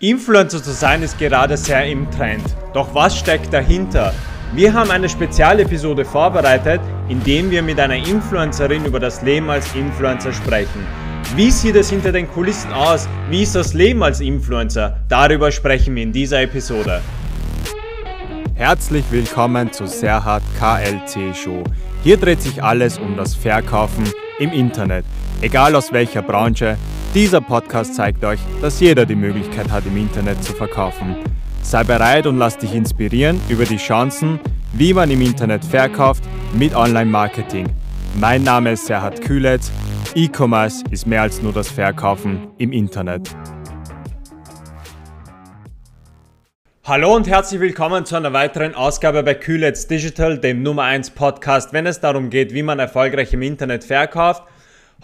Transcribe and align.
Influencer 0.00 0.62
zu 0.62 0.70
sein 0.70 1.02
ist 1.02 1.18
gerade 1.18 1.56
sehr 1.56 1.84
im 1.86 2.08
Trend. 2.12 2.44
Doch 2.72 2.94
was 2.94 3.18
steckt 3.18 3.52
dahinter? 3.52 4.14
Wir 4.54 4.72
haben 4.72 4.92
eine 4.92 5.08
Spezialepisode 5.08 6.04
vorbereitet, 6.04 6.80
in 7.08 7.20
dem 7.24 7.50
wir 7.50 7.64
mit 7.64 7.80
einer 7.80 7.96
Influencerin 7.96 8.84
über 8.84 9.00
das 9.00 9.22
Leben 9.22 9.50
als 9.50 9.74
Influencer 9.74 10.32
sprechen. 10.32 10.86
Wie 11.34 11.50
sieht 11.50 11.74
es 11.74 11.90
hinter 11.90 12.12
den 12.12 12.28
Kulissen 12.28 12.72
aus? 12.72 13.08
Wie 13.28 13.42
ist 13.42 13.56
das 13.56 13.74
Leben 13.74 14.00
als 14.04 14.20
Influencer? 14.20 15.00
Darüber 15.08 15.50
sprechen 15.50 15.96
wir 15.96 16.04
in 16.04 16.12
dieser 16.12 16.42
Episode. 16.42 17.00
Herzlich 18.54 19.04
willkommen 19.10 19.72
zu 19.72 19.88
Serhat 19.88 20.44
KLC 20.60 21.34
Show. 21.34 21.64
Hier 22.04 22.18
dreht 22.18 22.40
sich 22.40 22.62
alles 22.62 22.98
um 22.98 23.16
das 23.16 23.34
Verkaufen 23.34 24.04
im 24.38 24.52
Internet, 24.52 25.04
egal 25.40 25.74
aus 25.74 25.92
welcher 25.92 26.22
Branche, 26.22 26.76
dieser 27.14 27.40
Podcast 27.40 27.94
zeigt 27.94 28.22
euch, 28.22 28.40
dass 28.60 28.80
jeder 28.80 29.06
die 29.06 29.14
Möglichkeit 29.14 29.70
hat, 29.70 29.86
im 29.86 29.96
Internet 29.96 30.44
zu 30.44 30.52
verkaufen. 30.52 31.16
Sei 31.62 31.82
bereit 31.82 32.26
und 32.26 32.36
lass 32.36 32.58
dich 32.58 32.74
inspirieren 32.74 33.40
über 33.48 33.64
die 33.64 33.78
Chancen, 33.78 34.38
wie 34.74 34.92
man 34.92 35.10
im 35.10 35.22
Internet 35.22 35.64
verkauft 35.64 36.22
mit 36.54 36.74
Online-Marketing. 36.74 37.66
Mein 38.20 38.42
Name 38.42 38.72
ist 38.72 38.86
Serhat 38.86 39.22
Kühletz. 39.22 39.70
E-Commerce 40.14 40.84
ist 40.90 41.06
mehr 41.06 41.22
als 41.22 41.40
nur 41.40 41.52
das 41.52 41.70
Verkaufen 41.70 42.48
im 42.58 42.72
Internet. 42.72 43.30
Hallo 46.84 47.14
und 47.14 47.26
herzlich 47.26 47.60
willkommen 47.60 48.04
zu 48.04 48.16
einer 48.16 48.32
weiteren 48.32 48.74
Ausgabe 48.74 49.22
bei 49.22 49.34
Kühletz 49.34 49.86
Digital, 49.86 50.38
dem 50.38 50.62
Nummer 50.62 50.84
1 50.84 51.10
Podcast, 51.10 51.72
wenn 51.72 51.86
es 51.86 52.00
darum 52.00 52.30
geht, 52.30 52.52
wie 52.52 52.62
man 52.62 52.78
erfolgreich 52.78 53.32
im 53.32 53.42
Internet 53.42 53.84
verkauft 53.84 54.42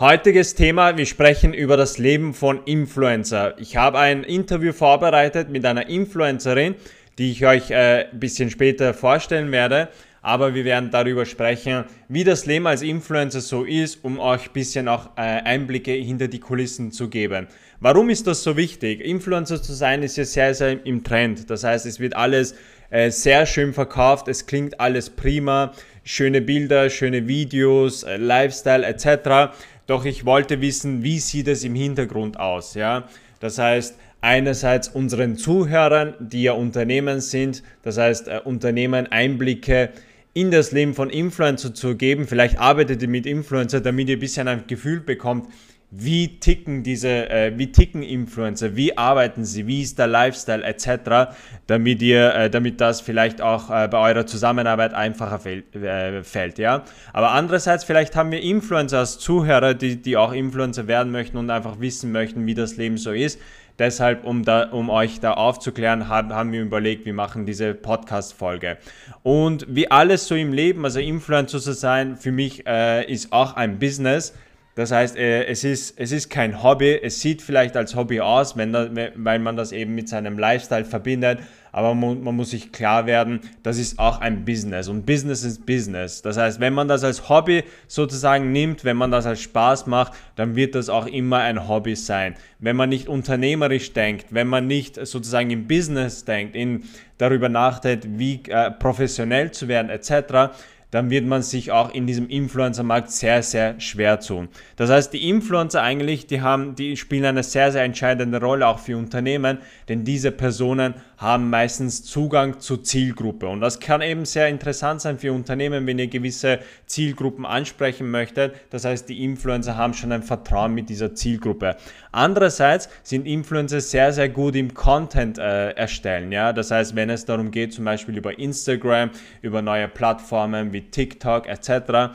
Heutiges 0.01 0.57
Thema, 0.57 0.97
wir 0.97 1.07
sprechen 1.07 1.55
über 1.55 1.77
das 1.77 1.99
Leben 1.99 2.35
von 2.35 2.65
Influencer. 2.65 3.57
Ich 3.61 3.77
habe 3.77 4.01
ein 4.01 4.25
Interview 4.25 4.73
vorbereitet 4.73 5.51
mit 5.51 5.65
einer 5.65 5.89
Influencerin, 5.89 6.75
die 7.17 7.31
ich 7.31 7.47
euch 7.47 7.71
äh, 7.71 8.09
ein 8.11 8.19
bisschen 8.19 8.51
später 8.51 8.93
vorstellen 8.93 9.53
werde. 9.53 9.89
Aber 10.21 10.53
wir 10.53 10.65
werden 10.65 10.91
darüber 10.91 11.25
sprechen, 11.27 11.85
wie 12.09 12.25
das 12.25 12.45
Leben 12.45 12.67
als 12.67 12.83
Influencer 12.83 13.41
so 13.41 13.63
ist, 13.63 14.03
um 14.03 14.19
euch 14.19 14.49
ein 14.49 14.53
bisschen 14.53 14.89
auch 14.89 15.11
äh, 15.17 15.21
Einblicke 15.21 15.93
hinter 15.93 16.27
die 16.27 16.41
Kulissen 16.41 16.91
zu 16.91 17.09
geben. 17.09 17.47
Warum 17.79 18.11
ist 18.11 18.27
das 18.27 18.43
so 18.43 18.57
wichtig? 18.57 19.01
Influencer 19.01 19.63
zu 19.63 19.75
sein 19.75 20.03
ist 20.03 20.17
ja 20.17 20.25
sehr, 20.25 20.55
sehr 20.57 20.85
im 20.85 21.05
Trend. 21.05 21.51
Das 21.51 21.63
heißt, 21.63 21.87
es 21.87 22.01
wird 22.01 22.17
alles 22.17 22.57
äh, 22.91 23.11
sehr 23.11 23.45
schön 23.45 23.73
verkauft, 23.73 24.29
es 24.29 24.47
klingt 24.47 24.81
alles 24.81 25.11
prima, 25.11 25.73
schöne 26.05 26.41
Bilder, 26.41 26.91
schöne 26.91 27.27
Videos, 27.27 28.05
äh, 28.05 28.17
Lifestyle 28.17 28.87
etc. 28.87 29.55
Doch 29.87 30.05
ich 30.05 30.25
wollte 30.25 30.61
wissen, 30.61 31.03
wie 31.03 31.19
sieht 31.19 31.49
es 31.49 31.65
im 31.65 31.75
Hintergrund 31.75 32.39
aus, 32.39 32.75
ja? 32.75 33.09
Das 33.41 33.59
heißt, 33.59 33.97
einerseits 34.23 34.89
unseren 34.89 35.37
Zuhörern, 35.37 36.15
die 36.19 36.45
ja 36.45 36.53
Unternehmen 36.53 37.21
sind, 37.21 37.63
das 37.83 37.99
heißt 37.99 38.29
äh, 38.29 38.41
Unternehmen 38.43 39.07
Einblicke 39.07 39.91
in 40.33 40.51
das 40.51 40.73
Leben 40.73 40.95
von 40.95 41.11
Influencer 41.11 41.75
zu 41.75 41.97
geben. 41.97 42.27
Vielleicht 42.27 42.59
arbeitet 42.59 43.03
ihr 43.03 43.09
mit 43.09 43.27
Influencer, 43.27 43.81
damit 43.81 44.09
ihr 44.09 44.17
ein 44.17 44.21
bisschen 44.21 44.49
ein 44.49 44.65
Gefühl 44.67 45.01
bekommt, 45.01 45.49
wie 45.97 46.41
ticken 46.41 46.83
diese, 46.83 47.31
äh, 47.31 47.53
wie 47.57 47.71
ticken 47.71 48.03
Influencer, 48.03 48.75
wie 48.75 48.99
arbeiten 48.99 49.45
sie, 49.45 49.67
wie 49.67 49.83
ist 49.83 49.99
der 49.99 50.09
Lifestyle 50.09 50.65
etc., 50.65 51.35
damit 51.67 52.03
ihr, 52.03 52.35
äh, 52.35 52.51
damit 52.51 52.81
das 52.81 53.01
vielleicht 53.01 53.41
auch 53.41 53.71
äh, 53.71 53.87
bei 53.89 53.99
eurer 53.99 54.27
Zusammenarbeit 54.27 54.93
einfacher 54.93 55.39
fällt, 55.39 55.77
äh, 55.77 56.23
fällt, 56.25 56.59
ja. 56.59 56.83
Aber 57.13 57.31
andererseits 57.31 57.85
vielleicht 57.85 58.17
haben 58.17 58.33
wir 58.33 58.41
Influencer 58.41 58.99
als 58.99 59.19
Zuhörer, 59.19 59.75
die, 59.75 59.97
die 60.03 60.17
auch 60.17 60.33
Influencer 60.33 60.89
werden 60.89 61.13
möchten 61.13 61.37
und 61.37 61.51
einfach 61.51 61.79
wissen 61.79 62.11
möchten, 62.11 62.45
wie 62.47 62.55
das 62.55 62.77
Leben 62.77 62.99
so 62.99 63.13
ist. 63.13 63.39
Deshalb, 63.79 64.25
um, 64.25 64.45
da, 64.45 64.71
um 64.71 64.89
euch 64.89 65.19
da 65.19 65.33
aufzuklären, 65.33 66.09
haben, 66.09 66.33
haben 66.33 66.53
wir 66.53 66.63
überlegt, 66.63 67.07
wir 67.07 67.15
machen 67.15 67.45
diese 67.45 67.75
Podcast-Folge. 67.75 68.79
Und 69.25 69.67
wie 69.69 69.91
alles 69.91 70.29
so 70.29 70.37
im 70.37 70.53
Leben, 70.53 70.85
also 70.85 71.01
Influencer 71.01 71.59
zu 71.59 71.73
sein, 71.73 72.17
für 72.17 72.31
mich 72.31 72.67
äh, 72.69 73.11
ist 73.11 73.33
auch 73.33 73.57
ein 73.57 73.81
Business. 73.81 74.33
Das 74.75 74.91
heißt, 74.91 75.17
äh, 75.17 75.45
es 75.47 75.63
ist, 75.63 75.99
es 75.99 76.11
ist 76.11 76.31
kein 76.31 76.63
Hobby. 76.63 76.99
Es 77.01 77.21
sieht 77.21 77.43
vielleicht 77.43 77.77
als 77.77 77.95
Hobby 77.95 78.21
aus, 78.21 78.57
wenn 78.57 78.73
da, 78.73 78.89
weil 79.15 79.39
man 79.39 79.57
das 79.57 79.71
eben 79.71 79.95
mit 79.95 80.09
seinem 80.09 80.37
Lifestyle 80.37 80.85
verbindet. 80.85 81.39
Aber 81.71 81.95
man, 81.95 82.23
man, 82.23 82.37
muss 82.37 82.51
sich 82.51 82.71
klar 82.71 83.07
werden, 83.07 83.41
das 83.65 83.79
ist 83.79 83.99
auch 83.99 84.21
ein 84.21 84.45
Business. 84.45 84.89
Und 84.89 85.07
Business 85.07 85.43
ist 85.43 85.67
Business. 85.67 86.23
Das 86.23 86.37
heißt, 86.37 86.61
wenn 86.61 86.73
man 86.73 86.87
das 86.87 87.03
als 87.03 87.29
Hobby 87.29 87.65
sozusagen 87.89 88.53
nimmt, 88.53 88.85
wenn 88.85 88.97
man 88.97 89.11
das 89.11 89.27
als 89.27 89.41
Spaß 89.43 89.87
macht, 89.87 90.13
dann 90.37 90.55
wird 90.55 90.75
das 90.77 90.89
auch 90.89 91.07
immer 91.07 91.39
ein 91.39 91.69
Hobby 91.69 91.97
sein. 91.97 92.35
Wenn 92.61 92.77
man 92.77 92.89
nicht 92.89 93.09
unternehmerisch 93.09 93.93
denkt, 93.93 94.27
wenn 94.31 94.47
man 94.47 94.67
nicht 94.69 95.05
sozusagen 95.05 95.51
im 95.51 95.67
Business 95.67 96.25
denkt, 96.25 96.55
in, 96.55 96.85
darüber 97.19 97.49
nachdenkt, 97.49 98.07
wie 98.19 98.41
äh, 98.49 98.71
professionell 98.71 99.51
zu 99.51 99.67
werden 99.67 99.91
etc., 99.91 100.55
dann 100.95 101.11
wird 101.11 101.27
man 101.27 101.43
sich 101.43 101.73
auch 101.73 101.93
in 101.93 102.07
diesem 102.07 102.29
Influencer-Markt 102.29 103.11
sehr, 103.11 103.43
sehr 103.43 103.81
schwer 103.81 104.21
tun. 104.21 104.49
Das 104.77 104.91
heißt, 104.91 105.13
die 105.13 105.29
Influencer 105.29 105.83
eigentlich, 105.83 106.29
die 106.29 106.41
haben, 106.41 106.77
die 106.77 106.97
spielen 106.97 107.25
eine 107.25 107.43
sehr, 107.43 107.73
sehr 107.73 107.83
entscheidende 107.83 108.39
Rolle 108.39 108.69
auch 108.69 108.79
für 108.79 108.97
Unternehmen, 108.97 109.59
denn 109.89 110.05
diese 110.05 110.31
Personen 110.31 110.95
haben 111.19 111.51
meistens 111.51 112.05
Zugang 112.05 112.61
zur 112.61 112.83
Zielgruppe. 112.83 113.49
Und 113.49 113.61
das 113.61 113.81
kann 113.81 114.03
eben 114.03 114.25
sehr 114.25 114.49
interessant 114.49 115.01
sein 115.01 115.19
für 115.19 115.33
Unternehmen, 115.33 115.87
wenn 115.87 115.99
ihr 115.99 116.09
gewisse 116.09 116.61
Zielgruppen 116.87 117.47
ansprechen 117.47 118.11
möchtet. 118.11 118.55
Das 118.71 118.85
heißt, 118.85 119.09
die 119.09 119.25
Influencer 119.25 119.77
haben 119.77 119.95
schon 119.95 120.13
ein 120.13 120.23
Vertrauen 120.23 120.75
mit 120.75 120.89
dieser 120.89 121.15
Zielgruppe. 121.15 121.77
Andererseits 122.13 122.89
sind 123.03 123.27
Influencer 123.27 123.81
sehr, 123.81 124.13
sehr 124.13 124.29
gut 124.29 124.57
im 124.57 124.75
Content 124.75 125.39
äh, 125.39 125.71
erstellen. 125.71 126.33
Ja? 126.33 126.53
Das 126.53 126.71
heißt, 126.71 126.95
wenn 126.95 127.11
es 127.11 127.25
darum 127.25 127.51
geht, 127.51 127.73
zum 127.73 127.85
Beispiel 127.85 128.17
über 128.17 128.39
Instagram, 128.39 129.11
über 129.43 129.63
neue 129.63 129.89
Plattformen 129.89 130.73
wie 130.73 130.83
TikTok 130.83 131.47
etc., 131.47 132.15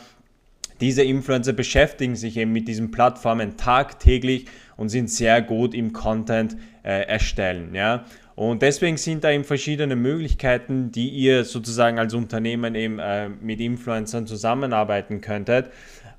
diese 0.81 1.03
Influencer 1.03 1.51
beschäftigen 1.51 2.15
sich 2.15 2.37
eben 2.37 2.53
mit 2.53 2.67
diesen 2.67 2.91
Plattformen 2.91 3.57
tagtäglich 3.57 4.45
und 4.77 4.87
sind 4.87 5.09
sehr 5.09 5.41
gut 5.41 5.73
im 5.73 5.91
Content 5.91 6.55
äh, 6.83 7.01
erstellen. 7.01 7.75
Ja? 7.75 8.05
Und 8.39 8.61
deswegen 8.61 8.95
sind 8.95 9.25
da 9.25 9.31
eben 9.31 9.43
verschiedene 9.43 9.97
Möglichkeiten, 9.97 10.93
die 10.93 11.09
ihr 11.09 11.43
sozusagen 11.43 11.99
als 11.99 12.13
Unternehmen 12.13 12.73
eben 12.73 12.97
äh, 12.97 13.27
mit 13.27 13.59
Influencern 13.59 14.27
zusammenarbeiten 14.27 15.19
könntet. 15.19 15.69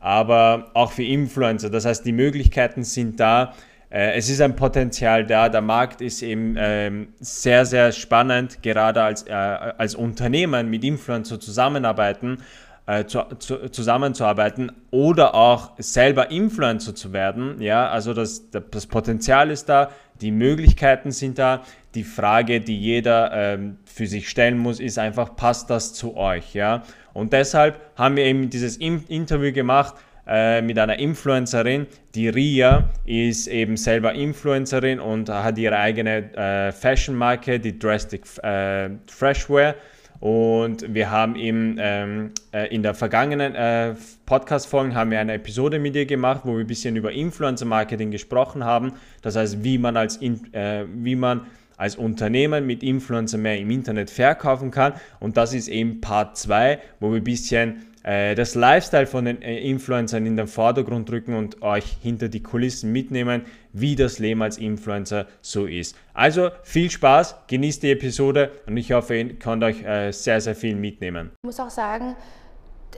Aber 0.00 0.70
auch 0.74 0.92
für 0.92 1.02
Influencer, 1.02 1.70
das 1.70 1.86
heißt, 1.86 2.04
die 2.04 2.12
Möglichkeiten 2.12 2.84
sind 2.84 3.20
da. 3.20 3.54
Äh, 3.88 4.18
es 4.18 4.28
ist 4.28 4.42
ein 4.42 4.54
Potenzial 4.54 5.24
da. 5.24 5.48
Der 5.48 5.62
Markt 5.62 6.02
ist 6.02 6.20
eben 6.20 6.56
ähm, 6.58 7.14
sehr, 7.20 7.64
sehr 7.64 7.90
spannend, 7.90 8.62
gerade 8.62 9.02
als, 9.02 9.22
äh, 9.22 9.32
als 9.32 9.94
Unternehmen 9.94 10.68
mit 10.68 10.84
Influencer 10.84 11.40
zusammenarbeiten 11.40 12.42
äh, 12.90 13.06
zu, 13.06 13.22
zu, 13.38 13.70
zusammenzuarbeiten 13.70 14.72
oder 14.90 15.34
auch 15.34 15.72
selber 15.78 16.30
Influencer 16.32 16.92
zu 16.92 17.12
werden. 17.12 17.60
Ja, 17.60 17.88
also 17.88 18.14
das, 18.14 18.50
das 18.50 18.86
Potenzial 18.86 19.50
ist 19.50 19.68
da, 19.68 19.90
die 20.20 20.32
Möglichkeiten 20.32 21.12
sind 21.12 21.38
da. 21.38 21.62
Die 21.94 22.02
Frage, 22.02 22.60
die 22.60 22.78
jeder 22.78 23.30
ähm, 23.32 23.78
für 23.84 24.06
sich 24.06 24.28
stellen 24.28 24.58
muss, 24.58 24.80
ist 24.80 24.98
einfach, 24.98 25.36
passt 25.36 25.70
das 25.70 25.92
zu 25.92 26.16
euch? 26.16 26.54
Ja? 26.54 26.82
Und 27.12 27.32
deshalb 27.32 27.80
haben 27.96 28.16
wir 28.16 28.24
eben 28.24 28.50
dieses 28.50 28.76
Interview 28.76 29.52
gemacht 29.52 29.94
äh, 30.26 30.60
mit 30.60 30.78
einer 30.78 30.98
Influencerin. 30.98 31.86
Die 32.16 32.28
Ria 32.28 32.90
ist 33.04 33.46
eben 33.46 33.76
selber 33.76 34.14
Influencerin 34.14 34.98
und 34.98 35.28
hat 35.28 35.58
ihre 35.58 35.78
eigene 35.78 36.34
äh, 36.34 36.72
Fashion-Marke, 36.72 37.60
die 37.60 37.78
Drastic 37.78 38.22
äh, 38.42 38.90
Freshwear. 39.06 39.74
Und 40.20 40.94
wir 40.94 41.10
haben 41.10 41.34
eben 41.34 41.76
ähm, 41.78 42.32
äh, 42.52 42.72
in 42.74 42.82
der 42.82 42.92
vergangenen 42.92 43.54
äh, 43.54 43.94
Podcast-Folge 44.26 44.94
haben 44.94 45.10
wir 45.10 45.18
eine 45.18 45.32
Episode 45.32 45.78
mit 45.78 45.96
ihr 45.96 46.04
gemacht, 46.04 46.42
wo 46.44 46.52
wir 46.52 46.60
ein 46.60 46.66
bisschen 46.66 46.94
über 46.96 47.10
Influencer-Marketing 47.10 48.10
gesprochen 48.10 48.62
haben. 48.62 48.92
Das 49.22 49.36
heißt, 49.36 49.64
wie 49.64 49.78
man 49.78 49.96
als, 49.96 50.18
in, 50.18 50.52
äh, 50.52 50.84
wie 50.92 51.16
man 51.16 51.46
als 51.78 51.96
Unternehmen 51.96 52.66
mit 52.66 52.82
Influencer 52.82 53.38
mehr 53.38 53.58
im 53.58 53.70
Internet 53.70 54.10
verkaufen 54.10 54.70
kann. 54.70 54.92
Und 55.18 55.38
das 55.38 55.54
ist 55.54 55.68
eben 55.68 56.02
Part 56.02 56.36
2, 56.36 56.78
wo 57.00 57.10
wir 57.10 57.16
ein 57.16 57.24
bisschen 57.24 57.86
äh, 58.02 58.34
das 58.34 58.54
Lifestyle 58.54 59.06
von 59.06 59.24
den 59.24 59.40
äh, 59.40 59.58
Influencern 59.60 60.26
in 60.26 60.36
den 60.36 60.46
Vordergrund 60.46 61.10
rücken 61.10 61.34
und 61.34 61.62
euch 61.62 61.96
hinter 62.02 62.28
die 62.28 62.42
Kulissen 62.42 62.92
mitnehmen, 62.92 63.42
wie 63.72 63.96
das 63.96 64.18
Leben 64.18 64.42
als 64.42 64.58
Influencer 64.58 65.26
so 65.40 65.66
ist. 65.66 65.96
Also 66.14 66.50
viel 66.62 66.90
Spaß, 66.90 67.34
genießt 67.46 67.82
die 67.82 67.92
Episode 67.92 68.52
und 68.66 68.76
ich 68.76 68.92
hoffe, 68.92 69.16
ihr 69.16 69.38
könnt 69.38 69.62
euch 69.64 69.82
äh, 69.82 70.12
sehr, 70.12 70.40
sehr 70.40 70.54
viel 70.54 70.74
mitnehmen. 70.74 71.30
Ich 71.42 71.46
muss 71.46 71.60
auch 71.60 71.70
sagen, 71.70 72.16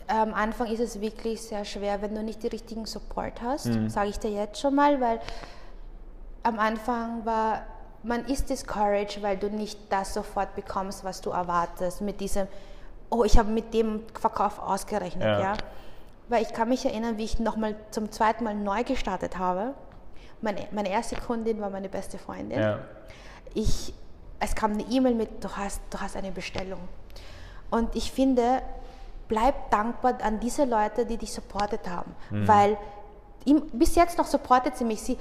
am 0.06 0.34
Anfang 0.34 0.69
ist 0.69 0.80
es 0.80 1.00
wirklich 1.00 1.40
sehr 1.40 1.64
schwer, 1.64 2.02
wenn 2.02 2.14
du 2.14 2.22
nicht 2.22 2.42
die 2.42 2.48
richtigen 2.48 2.86
Support 2.86 3.42
hast, 3.42 3.66
mhm. 3.66 3.88
sage 3.88 4.10
ich 4.10 4.19
dir 4.19 4.30
jetzt 4.30 4.60
schon 4.60 4.74
mal, 4.74 5.00
weil 5.00 5.20
am 6.42 6.58
Anfang 6.58 7.24
war 7.24 7.66
man 8.04 8.24
ist 8.24 8.50
discouraged, 8.50 9.22
weil 9.22 9.36
du 9.36 9.48
nicht 9.48 9.78
das 9.90 10.12
sofort 10.12 10.56
bekommst, 10.56 11.04
was 11.04 11.20
du 11.20 11.30
erwartest 11.30 12.00
mit 12.00 12.20
diesem 12.20 12.48
oh, 13.12 13.24
ich 13.24 13.38
habe 13.38 13.50
mit 13.50 13.74
dem 13.74 14.00
Verkauf 14.19 14.58
ausgerechnet, 14.58 15.22
ja. 15.22 15.40
ja. 15.40 15.52
Weil 16.28 16.42
ich 16.42 16.52
kann 16.52 16.69
mich 16.69 16.84
erinnern, 16.84 17.19
wie 17.19 17.24
ich 17.24 17.38
nochmal 17.38 17.76
zum 17.90 18.10
zweiten 18.10 18.42
Mal 18.42 18.54
neu 18.54 18.84
gestartet 18.84 19.38
habe. 19.38 19.74
Meine, 20.40 20.66
meine 20.72 20.90
erste 20.90 21.16
Kundin 21.16 21.60
war 21.60 21.70
meine 21.70 21.88
beste 21.88 22.19
Freundin. 22.19 22.60
Ja. 22.60 22.78
ich, 23.54 23.94
es 24.40 24.54
kam 24.54 24.72
eine 24.72 24.82
E-Mail 24.82 25.14
mit, 25.14 25.42
du 25.42 25.48
hast, 25.56 25.80
du 25.90 25.98
hast 25.98 26.16
eine 26.16 26.32
Bestellung. 26.32 26.80
Und 27.70 27.94
ich 27.94 28.10
finde, 28.10 28.62
bleib 29.28 29.70
dankbar 29.70 30.19
an 30.22 30.40
diese 30.40 30.64
Leute, 30.64 31.06
die 31.06 31.16
dich 31.16 31.32
supportet 31.32 31.88
haben, 31.88 32.14
mhm. 32.30 32.48
weil 32.48 32.76
ihm, 33.44 33.62
bis 33.72 33.94
jetzt 33.94 34.19
noch 34.19 34.26
supportet 34.26 34.76
sie 34.76 34.84
mich. 34.84 35.00
Sie, 35.00 35.16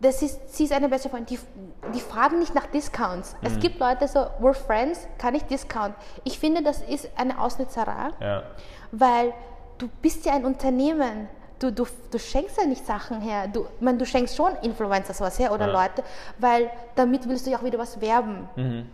das 0.00 0.20
ist, 0.20 0.54
sie 0.54 0.64
ist 0.64 0.72
eine 0.72 0.88
beste 0.88 1.08
Freundin, 1.08 1.38
die, 1.38 1.92
die 1.94 2.00
fragen 2.00 2.38
nicht 2.38 2.54
nach 2.54 2.66
Discounts. 2.66 3.34
Mhm. 3.34 3.46
Es 3.46 3.58
gibt 3.58 3.78
Leute 3.78 4.08
so, 4.08 4.20
we're 4.40 4.54
friends, 4.54 5.06
kann 5.18 5.34
ich 5.34 5.44
Discount? 5.44 5.94
Ich 6.24 6.38
finde, 6.38 6.62
das 6.62 6.82
ist 6.82 7.08
eine 7.16 7.40
Ausnutzerei, 7.40 8.10
ja. 8.20 8.42
weil 8.90 9.32
du 9.78 9.88
bist 10.02 10.26
ja 10.26 10.34
ein 10.34 10.44
Unternehmen. 10.44 11.28
Du, 11.58 11.72
du, 11.72 11.86
du 12.10 12.18
schenkst 12.18 12.58
ja 12.58 12.66
nicht 12.66 12.84
Sachen 12.84 13.20
her. 13.20 13.48
Du, 13.48 13.66
man, 13.80 13.98
du 13.98 14.04
schenkst 14.04 14.36
schon 14.36 14.54
Influencers 14.62 15.20
was 15.20 15.38
her 15.38 15.52
oder 15.52 15.68
ja. 15.68 15.72
Leute, 15.72 16.02
weil 16.38 16.70
damit 16.94 17.28
willst 17.28 17.46
du 17.46 17.50
ja 17.50 17.58
auch 17.58 17.64
wieder 17.64 17.78
was 17.78 18.00
werben. 18.00 18.48
Mhm. 18.56 18.86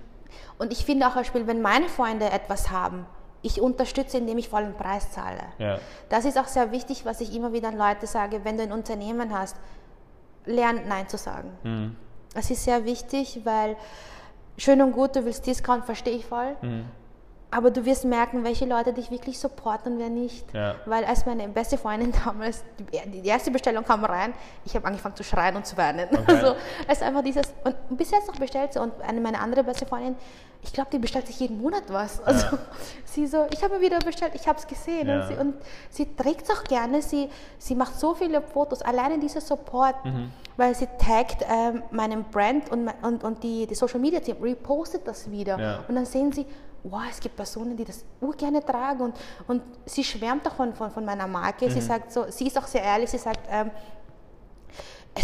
Und 0.58 0.72
ich 0.72 0.84
finde 0.84 1.06
auch 1.06 1.14
Beispiel, 1.14 1.46
wenn 1.46 1.60
meine 1.60 1.88
Freunde 1.88 2.30
etwas 2.30 2.70
haben, 2.70 3.06
ich 3.42 3.60
unterstütze, 3.60 4.18
indem 4.18 4.38
ich 4.38 4.48
vollen 4.48 4.74
Preis 4.74 5.10
zahle. 5.10 5.42
Ja. 5.58 5.78
Das 6.08 6.24
ist 6.24 6.38
auch 6.38 6.46
sehr 6.46 6.70
wichtig, 6.70 7.04
was 7.04 7.20
ich 7.20 7.34
immer 7.34 7.52
wieder 7.52 7.68
an 7.68 7.76
Leute 7.76 8.06
sage, 8.06 8.44
wenn 8.44 8.56
du 8.56 8.62
ein 8.62 8.72
Unternehmen 8.72 9.36
hast, 9.36 9.56
lern 10.46 10.82
Nein 10.86 11.08
zu 11.08 11.16
sagen. 11.16 11.50
Mhm. 11.64 11.96
Das 12.34 12.50
ist 12.50 12.64
sehr 12.64 12.84
wichtig, 12.84 13.40
weil 13.44 13.76
schön 14.56 14.80
und 14.80 14.92
gut, 14.92 15.16
du 15.16 15.24
willst 15.24 15.46
Discount, 15.46 15.84
verstehe 15.84 16.14
ich 16.14 16.24
voll. 16.24 16.56
Mhm. 16.62 16.84
Aber 17.54 17.70
du 17.70 17.84
wirst 17.84 18.06
merken, 18.06 18.44
welche 18.44 18.64
Leute 18.64 18.94
dich 18.94 19.10
wirklich 19.10 19.38
supporten 19.38 19.92
und 19.92 19.98
wer 19.98 20.08
nicht. 20.08 20.52
Ja. 20.54 20.76
Weil 20.86 21.04
als 21.04 21.26
meine 21.26 21.46
beste 21.48 21.76
Freundin 21.76 22.10
damals, 22.24 22.64
die 22.78 23.28
erste 23.28 23.50
Bestellung 23.50 23.84
kam 23.84 24.04
rein, 24.06 24.32
ich 24.64 24.74
habe 24.74 24.86
angefangen 24.86 25.14
zu 25.14 25.22
schreien 25.22 25.54
und 25.54 25.66
zu 25.66 25.76
weinen. 25.76 26.08
Okay. 26.10 26.22
Also 26.32 26.56
es 26.88 26.98
ist 26.98 27.02
einfach 27.02 27.22
dieses, 27.22 27.52
und 27.64 27.76
bis 27.98 28.10
jetzt 28.10 28.26
noch 28.26 28.36
bestellt 28.36 28.72
sie. 28.72 28.80
Und 28.80 28.94
eine 29.02 29.20
meine 29.20 29.38
andere 29.38 29.62
beste 29.64 29.84
Freundin, 29.84 30.16
ich 30.62 30.72
glaube, 30.72 30.88
die 30.92 30.98
bestellt 30.98 31.26
sich 31.26 31.40
jeden 31.40 31.60
Monat 31.60 31.82
was. 31.88 32.22
Also 32.22 32.56
ja. 32.56 32.58
sie 33.04 33.26
so, 33.26 33.46
ich 33.52 33.62
habe 33.62 33.76
mir 33.76 33.80
wieder 33.82 33.98
bestellt, 33.98 34.32
ich 34.34 34.48
habe 34.48 34.58
es 34.58 34.66
gesehen. 34.66 35.08
Ja. 35.08 35.20
Und, 35.20 35.26
sie, 35.28 35.34
und 35.34 35.54
sie 35.90 36.16
trägt 36.16 36.48
es 36.48 36.56
auch 36.56 36.64
gerne, 36.64 37.02
sie, 37.02 37.28
sie 37.58 37.74
macht 37.74 38.00
so 38.00 38.14
viele 38.14 38.40
Fotos, 38.40 38.80
alleine 38.80 39.18
dieser 39.18 39.42
Support, 39.42 40.02
mhm. 40.06 40.30
weil 40.56 40.74
sie 40.74 40.88
taggt 40.98 41.44
ähm, 41.50 41.82
meinen 41.90 42.24
Brand 42.24 42.70
und, 42.70 42.88
und, 43.02 43.24
und 43.24 43.42
die, 43.42 43.66
die 43.66 43.74
Social 43.74 44.00
Media 44.00 44.20
Team 44.20 44.36
repostet 44.40 45.06
das 45.06 45.30
wieder. 45.30 45.84
Und 45.86 45.96
dann 45.96 46.06
sehen 46.06 46.32
sie, 46.32 46.46
wow, 46.84 47.02
es 47.10 47.20
gibt 47.20 47.36
Personen, 47.36 47.76
die 47.76 47.84
das 47.84 48.04
gerne 48.36 48.64
tragen 48.64 49.02
und, 49.02 49.14
und 49.46 49.62
sie 49.86 50.02
schwärmt 50.02 50.46
auch 50.48 50.54
von, 50.54 50.74
von, 50.74 51.04
meiner 51.04 51.26
Marke. 51.26 51.66
Mhm. 51.66 51.70
Sie 51.70 51.80
sagt 51.80 52.12
so, 52.12 52.24
sie 52.28 52.46
ist 52.46 52.58
auch 52.58 52.66
sehr 52.66 52.82
ehrlich, 52.82 53.10
sie 53.10 53.18
sagt, 53.18 53.40
ähm, 53.50 53.70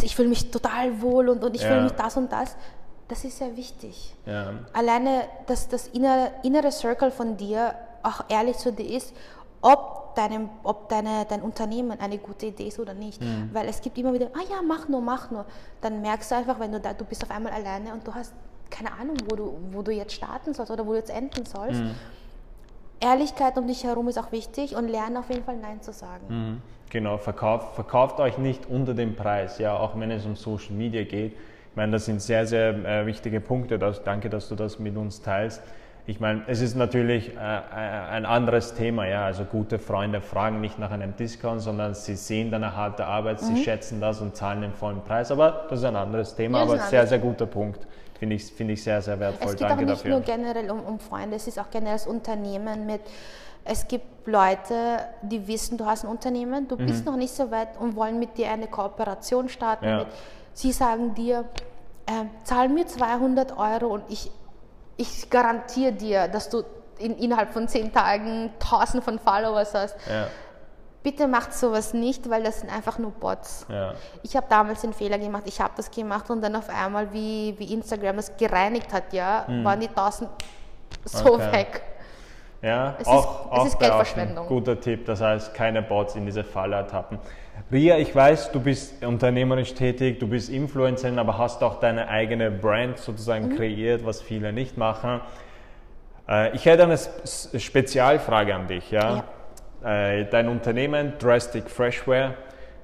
ich 0.03 0.15
fühle 0.15 0.29
mich 0.29 0.51
total 0.51 1.01
wohl 1.01 1.29
und, 1.29 1.43
und 1.43 1.55
ich 1.55 1.63
ja. 1.63 1.69
fühle 1.69 1.83
mich 1.83 1.93
das 1.93 2.17
und 2.17 2.31
das. 2.31 2.57
Das 3.09 3.25
ist 3.25 3.39
sehr 3.39 3.57
wichtig. 3.57 4.15
Ja. 4.27 4.53
Alleine, 4.75 5.25
dass 5.47 5.69
das 5.69 5.89
innere, 5.89 6.33
innere 6.43 6.71
Circle 6.71 7.11
von 7.11 7.37
dir 7.37 7.75
auch 8.03 8.25
ehrlich 8.29 8.59
zu 8.59 8.71
dir 8.71 8.97
ist, 8.97 9.15
ob, 9.63 10.15
deinem, 10.15 10.51
ob 10.63 10.89
deine, 10.89 11.25
dein 11.27 11.41
Unternehmen 11.41 11.99
eine 11.99 12.19
gute 12.19 12.47
Idee 12.47 12.69
ist 12.69 12.79
oder 12.79 12.93
nicht. 12.93 13.21
Mhm. 13.21 13.51
Weil 13.53 13.67
es 13.67 13.81
gibt 13.81 13.97
immer 13.99 14.13
wieder, 14.13 14.27
ah 14.35 14.45
ja, 14.49 14.61
mach 14.63 14.89
nur, 14.89 15.01
mach 15.01 15.31
nur. 15.31 15.47
Dann 15.81 16.03
merkst 16.03 16.31
du 16.31 16.37
einfach, 16.37 16.61
wenn 16.61 16.71
du 16.71 16.81
da, 16.81 16.93
du 16.93 17.05
bist 17.05 17.25
auf 17.25 17.31
einmal 17.31 17.53
alleine 17.53 17.93
und 17.95 18.07
du 18.07 18.15
hast 18.15 18.35
keine 18.71 18.93
Ahnung, 18.93 19.17
wo 19.29 19.37
du, 19.37 19.59
wo 19.73 19.83
du 19.83 19.93
jetzt 19.93 20.13
starten 20.13 20.55
sollst 20.55 20.71
oder 20.71 20.87
wo 20.87 20.93
du 20.93 20.99
jetzt 20.99 21.11
enden 21.11 21.45
sollst. 21.45 21.81
Mhm. 21.81 21.95
Ehrlichkeit 23.01 23.57
um 23.57 23.67
dich 23.67 23.85
herum 23.85 24.09
ist 24.09 24.19
auch 24.19 24.33
wichtig 24.33 24.75
und 24.75 24.89
lerne 24.89 25.21
auf 25.21 25.31
jeden 25.31 25.45
Fall 25.45 25.57
Nein 25.57 25.81
zu 25.83 25.93
sagen. 25.93 26.25
Mhm. 26.29 26.63
Genau, 26.91 27.19
verkauft, 27.19 27.75
verkauft 27.75 28.19
euch 28.19 28.39
nicht 28.39 28.67
unter 28.67 28.95
dem 28.95 29.15
Preis, 29.15 29.59
ja, 29.59 29.77
auch 29.77 29.99
wenn 29.99 30.11
es 30.11 30.25
um 30.25 30.37
Social 30.37 30.73
Media 30.73 31.05
geht. 31.05 31.33
Ich 31.33 31.77
meine, 31.77 31.93
das 31.93 32.07
sind 32.07 32.23
sehr, 32.23 32.47
sehr 32.47 32.71
äh, 32.85 33.07
wichtige 33.07 33.41
Punkte. 33.41 33.79
Das, 33.79 34.03
danke, 34.03 34.31
dass 34.31 34.49
du 34.49 34.55
das 34.55 34.79
mit 34.79 34.97
uns 34.97 35.23
teilst. 35.23 35.63
Ich 36.07 36.21
meine, 36.21 36.43
es 36.47 36.63
ist 36.63 36.75
natürlich 36.75 37.37
äh, 37.37 37.39
äh, 37.39 37.41
ein 38.11 38.25
anderes 38.25 38.73
Thema, 38.75 39.07
ja. 39.07 39.27
Also 39.27 39.45
gute 39.45 39.79
Freunde 39.79 40.23
fragen 40.23 40.63
nicht 40.63 40.79
nach 40.79 40.91
einem 40.91 41.15
Discount, 41.15 41.61
sondern 41.61 41.95
sie 41.95 42.17
sehen 42.17 42.51
deine 42.51 42.75
harte 42.75 43.05
Arbeit, 43.05 43.43
mhm. 43.43 43.47
sie 43.55 43.63
schätzen 43.63 44.01
das 44.01 44.23
und 44.23 44.35
zahlen 44.35 44.63
den 44.63 44.73
vollen 44.73 45.03
Preis. 45.03 45.31
Aber 45.31 45.67
das 45.69 45.81
ist 45.81 45.85
ein 45.85 45.97
anderes 45.97 46.35
Thema, 46.35 46.59
ja, 46.59 46.65
aber 46.65 46.79
sehr, 46.79 47.07
sehr 47.07 47.19
guter 47.19 47.45
Punkt. 47.45 47.87
Finde 48.19 48.37
ich, 48.37 48.45
find 48.47 48.71
ich 48.71 48.83
sehr, 48.83 49.01
sehr 49.01 49.19
wertvoll. 49.21 49.49
Es 49.49 49.57
geht 49.57 49.63
Danke 49.63 49.75
auch 49.85 49.87
nicht 49.87 50.01
dafür. 50.01 50.11
nur 50.11 50.21
generell 50.21 50.71
um, 50.71 50.81
um 50.81 50.99
Freunde, 50.99 51.37
es 51.37 51.47
ist 51.47 51.59
auch 51.59 51.71
generell 51.71 51.95
das 51.95 52.07
Unternehmen 52.07 52.87
mit 52.87 53.01
es 53.69 53.87
gibt 53.87 54.27
Leute, 54.27 55.01
die 55.21 55.47
wissen, 55.47 55.77
du 55.77 55.85
hast 55.85 56.05
ein 56.05 56.11
Unternehmen, 56.11 56.69
du 56.69 56.77
mhm. 56.77 56.87
bist 56.87 57.05
noch 57.05 57.17
nicht 57.17 57.35
so 57.35 57.51
weit 57.51 57.79
und 57.79 57.97
wollen 57.97 58.19
mit 58.19 58.39
dir 58.39 58.51
eine 58.51 58.67
Kooperation 58.67 59.51
starten. 59.51 59.85
Ja. 59.85 60.07
Sie 60.55 60.73
sagen 60.73 61.15
dir, 61.15 61.45
äh, 62.07 62.25
zahl 62.45 62.71
mir 62.71 62.87
200 62.87 63.59
Euro 63.59 63.89
und 63.89 64.05
ich, 64.09 64.31
ich 64.97 65.29
garantiere 65.29 65.93
dir, 65.93 66.29
dass 66.29 66.49
du 66.49 66.63
in, 66.99 67.19
innerhalb 67.19 67.51
von 67.53 67.69
10 67.69 67.93
Tagen 67.93 68.51
1000 68.59 69.05
von 69.05 69.19
Followers 69.19 69.75
hast. 69.75 69.97
Ja 70.09 70.29
bitte 71.03 71.29
macht 71.29 71.55
sowas 71.55 71.95
nicht, 71.95 72.29
weil 72.29 72.43
das 72.43 72.61
sind 72.61 72.73
einfach 72.73 72.99
nur 72.99 73.13
Bots. 73.13 73.67
Ja. 73.69 73.95
Ich 74.23 74.37
habe 74.37 74.47
damals 74.49 74.81
den 74.81 74.93
Fehler 74.93 75.19
gemacht, 75.19 75.45
ich 75.47 75.61
habe 75.61 75.73
das 75.77 75.91
gemacht 75.91 76.29
und 76.31 76.43
dann 76.43 76.57
auf 76.57 76.69
einmal, 76.69 77.13
wie, 77.13 77.55
wie 77.59 77.73
Instagram 77.73 78.17
das 78.17 78.37
gereinigt 78.37 78.93
hat, 78.93 79.13
ja, 79.13 79.45
hm. 79.47 79.65
waren 79.65 79.81
die 79.81 79.89
1000 79.89 80.29
so 81.05 81.35
okay. 81.35 81.53
weg. 81.53 81.83
Ja, 82.61 82.97
es 82.99 83.07
auch, 83.07 83.47
ist, 83.47 83.53
auch 83.53 83.67
ist 83.67 83.79
Geldverschwendung. 83.79 84.47
Guter 84.49 84.81
Tipp, 84.81 85.07
das 85.07 85.21
heißt, 85.21 85.55
keine 85.55 85.81
Bots 85.81 86.17
in 86.17 86.27
diese 86.27 86.43
Falle 86.43 86.77
ertappen. 86.77 87.19
Ria, 87.71 87.99
ich 87.99 88.15
weiß, 88.15 88.51
du 88.53 88.61
bist 88.61 89.05
unternehmerisch 89.05 89.75
tätig, 89.75 90.19
du 90.19 90.27
bist 90.27 90.49
Influencerin, 90.49 91.19
aber 91.19 91.39
hast 91.39 91.63
auch 91.63 91.79
deine 91.81 92.09
eigene 92.09 92.51
Brand 92.51 92.99
sozusagen 92.99 93.49
mhm. 93.49 93.57
kreiert, 93.57 94.05
was 94.05 94.21
viele 94.21 94.53
nicht 94.53 94.77
machen. 94.77 95.21
Äh, 96.29 96.55
ich 96.57 96.67
hätte 96.67 96.85
eine 96.85 96.99
Spezialfrage 96.99 98.55
an 98.55 98.67
dich. 98.67 98.91
Ja? 98.91 99.17
ja 99.17 99.25
äh, 99.85 100.25
dein 100.27 100.49
Unternehmen 100.49 101.15
Drastic 101.19 101.71
Freshware, 101.71 102.35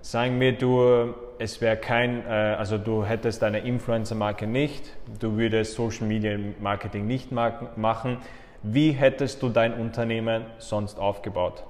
sagen 0.00 0.38
wir, 0.38 0.52
du, 0.52 1.14
es 1.38 1.60
wäre 1.60 1.76
kein, 1.76 2.24
äh, 2.26 2.30
also 2.30 2.78
du 2.78 3.04
hättest 3.04 3.42
deine 3.42 3.60
Influencer-Marke 3.60 4.46
nicht, 4.46 4.92
du 5.18 5.36
würdest 5.36 5.74
Social 5.74 6.06
Media 6.06 6.38
Marketing 6.60 7.06
nicht 7.06 7.32
machen. 7.32 8.18
Wie 8.62 8.92
hättest 8.92 9.42
du 9.42 9.48
dein 9.48 9.74
Unternehmen 9.74 10.46
sonst 10.58 10.98
aufgebaut? 10.98 11.64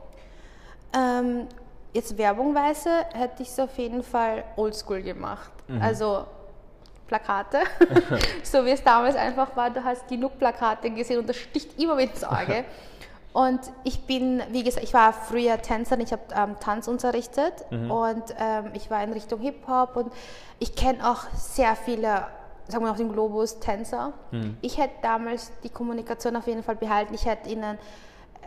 Ähm, 0.97 1.49
jetzt 1.93 2.17
werbungweise 2.17 2.91
hätte 3.13 3.43
ich 3.43 3.49
es 3.49 3.59
auf 3.59 3.77
jeden 3.79 4.03
Fall 4.03 4.45
oldschool 4.57 5.03
gemacht. 5.03 5.51
Mhm. 5.67 5.83
Also 5.83 6.25
Plakate, 7.07 7.59
so 8.43 8.65
wie 8.65 8.71
es 8.71 8.83
damals 8.83 9.17
einfach 9.17 9.57
war. 9.57 9.71
Du 9.71 9.83
hast 9.83 10.09
genug 10.09 10.39
Plakate 10.39 10.91
gesehen 10.91 11.19
und 11.19 11.29
das 11.29 11.37
sticht 11.37 11.81
immer 11.81 11.97
mit 11.97 12.11
ins 12.11 12.25
Auge. 12.25 12.65
Und 13.35 13.59
ich 13.83 14.07
bin, 14.07 14.45
wie 14.53 14.63
gesagt, 14.63 14.85
ich 14.85 14.95
war 14.95 15.13
früher 15.13 15.61
Tänzerin, 15.61 16.01
ich 16.01 16.13
habe 16.13 16.23
ähm, 16.37 16.55
Tanz 16.61 16.87
unterrichtet 16.87 17.53
mhm. 17.69 17.91
und 17.91 18.23
ähm, 18.39 18.71
ich 18.75 18.93
war 18.93 19.03
in 19.03 19.13
Richtung 19.13 19.41
Hip-Hop 19.41 19.97
und 19.97 20.13
ich 20.61 20.77
kenne 20.77 21.11
auch 21.11 21.25
sehr 21.37 21.75
viele, 21.75 22.29
sagen 22.69 22.85
wir 22.85 22.93
auf 22.93 22.97
dem 22.97 23.13
Globus, 23.13 23.59
Tänzer. 23.59 24.13
Mhm. 24.31 24.57
Ich 24.61 24.79
hätte 24.79 24.95
damals 25.03 25.51
die 25.65 25.69
Kommunikation 25.69 26.37
auf 26.37 26.47
jeden 26.47 26.63
Fall 26.63 26.77
behalten. 26.77 27.13
Ich 27.13 27.27
hätte 27.27 27.51
ihnen, 27.51 27.77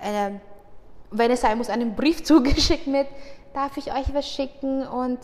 äh, 0.01 0.31
wenn 1.11 1.31
es 1.31 1.41
sein 1.41 1.57
muss, 1.57 1.69
einen 1.69 1.93
Brief 1.93 2.23
zugeschickt 2.23 2.87
mit, 2.87 3.07
darf 3.53 3.75
ich 3.75 3.93
euch 3.93 4.13
was 4.13 4.25
schicken 4.25 4.87
und 4.87 5.19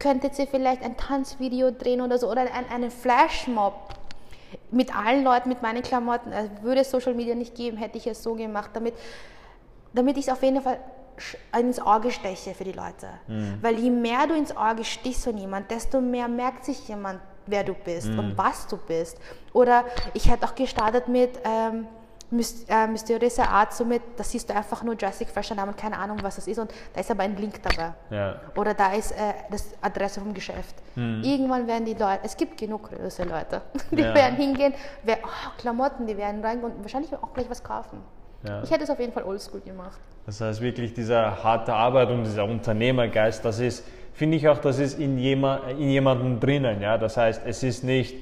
könntet 0.00 0.36
ihr 0.40 0.48
vielleicht 0.48 0.82
ein 0.82 0.96
Tanzvideo 0.96 1.70
drehen 1.70 2.00
oder 2.00 2.18
so 2.18 2.28
oder 2.28 2.40
einen, 2.40 2.68
einen 2.68 2.90
Flashmob 2.90 3.74
mit 4.70 4.96
allen 4.96 5.24
Leuten, 5.24 5.48
mit 5.48 5.62
meinen 5.62 5.82
Klamotten. 5.82 6.32
Also 6.32 6.50
würde 6.62 6.80
es 6.82 6.90
Social 6.90 7.14
Media 7.14 7.34
nicht 7.34 7.54
geben, 7.54 7.76
hätte 7.76 7.98
ich 7.98 8.06
es 8.06 8.22
so 8.22 8.34
gemacht, 8.34 8.70
damit, 8.74 8.94
damit 9.92 10.16
ich 10.16 10.26
es 10.26 10.32
auf 10.32 10.42
jeden 10.42 10.60
Fall 10.60 10.78
ins 11.58 11.80
Auge 11.80 12.10
steche 12.10 12.54
für 12.54 12.64
die 12.64 12.72
Leute. 12.72 13.08
Mhm. 13.28 13.58
Weil 13.62 13.78
je 13.78 13.90
mehr 13.90 14.26
du 14.26 14.34
ins 14.34 14.56
Auge 14.56 14.84
stichst 14.84 15.24
von 15.24 15.36
jemand, 15.38 15.70
desto 15.70 16.00
mehr 16.00 16.28
merkt 16.28 16.64
sich 16.64 16.88
jemand, 16.88 17.20
wer 17.46 17.62
du 17.62 17.74
bist 17.74 18.08
mhm. 18.08 18.18
und 18.18 18.38
was 18.38 18.66
du 18.66 18.76
bist. 18.76 19.18
Oder 19.52 19.84
ich 20.12 20.30
hätte 20.30 20.46
auch 20.46 20.54
gestartet 20.54 21.08
mit... 21.08 21.38
Ähm, 21.44 21.86
äh, 22.68 22.86
mysteriöse 22.86 23.48
Art, 23.48 23.72
somit, 23.72 24.02
da 24.16 24.24
siehst 24.24 24.48
du 24.48 24.54
einfach 24.54 24.82
nur 24.82 24.94
Jurassic 24.94 25.28
Fashion 25.28 25.56
Namen, 25.56 25.76
keine 25.76 25.98
Ahnung, 25.98 26.18
was 26.22 26.36
das 26.36 26.46
ist, 26.46 26.58
und 26.58 26.72
da 26.92 27.00
ist 27.00 27.10
aber 27.10 27.22
ein 27.22 27.36
Link 27.36 27.62
dabei. 27.62 27.94
Ja. 28.10 28.40
Oder 28.56 28.74
da 28.74 28.92
ist 28.92 29.12
äh, 29.12 29.34
das 29.50 29.70
Adresse 29.80 30.20
vom 30.20 30.34
Geschäft. 30.34 30.74
Mhm. 30.96 31.22
Irgendwann 31.22 31.66
werden 31.66 31.84
die 31.84 31.94
Leute, 31.94 32.20
es 32.22 32.36
gibt 32.36 32.56
genug 32.56 32.90
große 32.90 33.24
Leute, 33.24 33.62
die 33.90 34.02
ja. 34.02 34.14
werden 34.14 34.36
hingehen, 34.36 34.74
wer, 35.02 35.18
oh, 35.22 35.50
Klamotten, 35.58 36.06
die 36.06 36.16
werden 36.16 36.44
reingehen 36.44 36.72
und 36.72 36.82
wahrscheinlich 36.82 37.12
auch 37.14 37.32
gleich 37.32 37.48
was 37.48 37.62
kaufen. 37.62 38.00
Ja. 38.46 38.62
Ich 38.62 38.70
hätte 38.70 38.84
es 38.84 38.90
auf 38.90 39.00
jeden 39.00 39.12
Fall 39.12 39.24
oldschool 39.24 39.60
gemacht. 39.60 39.98
Das 40.26 40.40
heißt 40.40 40.60
wirklich 40.60 40.92
dieser 40.94 41.42
harte 41.42 41.72
Arbeit 41.72 42.10
und 42.10 42.24
dieser 42.24 42.44
Unternehmergeist, 42.44 43.44
das 43.44 43.58
ist, 43.58 43.84
finde 44.12 44.36
ich 44.36 44.48
auch, 44.48 44.58
das 44.58 44.78
ist 44.78 44.98
in, 44.98 45.18
jema, 45.18 45.60
in 45.68 45.88
jemandem 45.88 46.40
drinnen. 46.40 46.80
Ja? 46.80 46.98
Das 46.98 47.16
heißt, 47.16 47.42
es 47.46 47.62
ist 47.62 47.84
nicht 47.84 48.16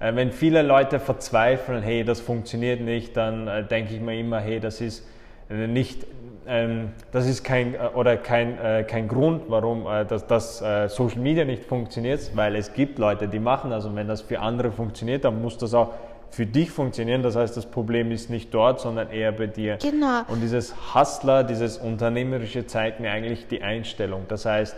wenn 0.00 0.32
viele 0.32 0.62
Leute 0.62 1.00
verzweifeln, 1.00 1.82
hey, 1.82 2.04
das 2.04 2.20
funktioniert 2.20 2.80
nicht, 2.80 3.16
dann 3.16 3.48
äh, 3.48 3.64
denke 3.64 3.94
ich 3.94 4.00
mir 4.00 4.18
immer, 4.18 4.38
hey, 4.38 4.60
das 4.60 4.80
ist 4.80 5.06
äh, 5.50 5.66
nicht, 5.66 6.06
ähm, 6.46 6.90
das 7.10 7.26
ist 7.26 7.42
kein, 7.42 7.74
äh, 7.74 7.78
oder 7.94 8.16
kein, 8.16 8.58
äh, 8.58 8.84
kein 8.84 9.08
Grund, 9.08 9.44
warum 9.48 9.86
äh, 9.86 10.04
das, 10.04 10.26
das 10.26 10.62
äh, 10.62 10.88
Social 10.88 11.20
Media 11.20 11.44
nicht 11.44 11.64
funktioniert, 11.64 12.30
weil 12.34 12.54
es 12.56 12.72
gibt 12.72 12.98
Leute, 12.98 13.28
die 13.28 13.40
machen. 13.40 13.72
Also 13.72 13.94
wenn 13.94 14.06
das 14.06 14.22
für 14.22 14.40
andere 14.40 14.70
funktioniert, 14.70 15.24
dann 15.24 15.42
muss 15.42 15.58
das 15.58 15.74
auch 15.74 15.92
für 16.30 16.46
dich 16.46 16.70
funktionieren. 16.70 17.22
Das 17.22 17.36
heißt, 17.36 17.56
das 17.56 17.66
Problem 17.66 18.12
ist 18.12 18.30
nicht 18.30 18.52
dort, 18.52 18.80
sondern 18.80 19.10
eher 19.10 19.32
bei 19.32 19.46
dir. 19.46 19.78
Genau. 19.78 20.22
Und 20.28 20.40
dieses 20.42 20.74
Hustler, 20.94 21.42
dieses 21.42 21.78
Unternehmerische 21.78 22.66
zeigt 22.66 23.00
mir 23.00 23.10
eigentlich 23.10 23.46
die 23.48 23.62
Einstellung. 23.62 24.24
Das 24.28 24.44
heißt, 24.44 24.76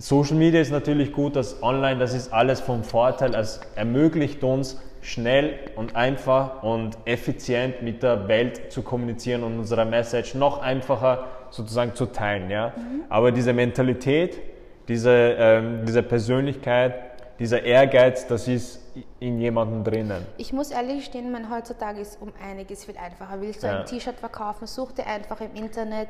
Social 0.00 0.36
Media 0.36 0.62
ist 0.62 0.70
natürlich 0.70 1.12
gut, 1.12 1.36
das 1.36 1.62
Online, 1.62 1.98
das 2.00 2.14
ist 2.14 2.32
alles 2.32 2.60
vom 2.60 2.82
Vorteil. 2.84 3.34
Es 3.34 3.60
ermöglicht 3.74 4.42
uns, 4.42 4.80
schnell 5.02 5.58
und 5.76 5.94
einfach 5.94 6.62
und 6.62 6.96
effizient 7.04 7.82
mit 7.82 8.02
der 8.02 8.26
Welt 8.26 8.72
zu 8.72 8.82
kommunizieren 8.82 9.42
und 9.42 9.58
unsere 9.58 9.84
Message 9.84 10.34
noch 10.34 10.62
einfacher 10.62 11.26
sozusagen 11.50 11.94
zu 11.94 12.06
teilen. 12.06 12.50
Ja? 12.50 12.68
Mhm. 12.68 13.02
Aber 13.10 13.30
diese 13.30 13.52
Mentalität, 13.52 14.40
diese, 14.88 15.10
ähm, 15.10 15.84
diese 15.86 16.02
Persönlichkeit, 16.02 16.94
dieser 17.38 17.62
Ehrgeiz, 17.62 18.26
das 18.26 18.48
ist 18.48 18.80
in 19.18 19.38
jemandem 19.38 19.84
drinnen. 19.84 20.26
Ich 20.38 20.52
muss 20.52 20.70
ehrlich 20.70 21.04
stehen, 21.04 21.30
man 21.30 21.50
heutzutage 21.50 22.00
ist 22.00 22.20
um 22.20 22.32
einiges 22.42 22.86
viel 22.86 22.96
einfacher. 22.96 23.40
Willst 23.40 23.62
du 23.62 23.66
ja. 23.66 23.80
ein 23.80 23.86
T-Shirt 23.86 24.16
verkaufen, 24.16 24.66
such 24.66 24.92
dir 24.92 25.06
einfach 25.06 25.40
im 25.40 25.54
Internet 25.54 26.08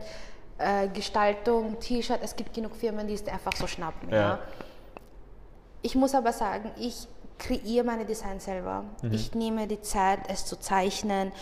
äh, 0.61 0.89
Gestaltung, 0.89 1.79
T-Shirt. 1.81 2.21
Es 2.23 2.37
gibt 2.37 2.55
genug 2.55 2.77
Firmen, 2.77 3.07
die 3.07 3.15
es 3.15 3.27
einfach 3.27 3.57
so 3.57 3.67
schnappen. 3.67 4.11
Ja. 4.11 4.17
ja. 4.17 4.39
Ich 5.83 5.95
muss 5.95 6.15
aber 6.15 6.33
sagen, 6.33 6.71
ich 6.79 7.09
kreiere 7.39 7.85
meine 7.85 8.05
Designs 8.05 8.45
selber. 8.45 8.85
Mhm. 9.03 9.13
Ich 9.13 9.35
nehme 9.35 9.67
die 9.67 9.81
Zeit, 9.81 10.21
es 10.29 10.45
zu 10.45 10.57
zeichnen. 10.57 11.33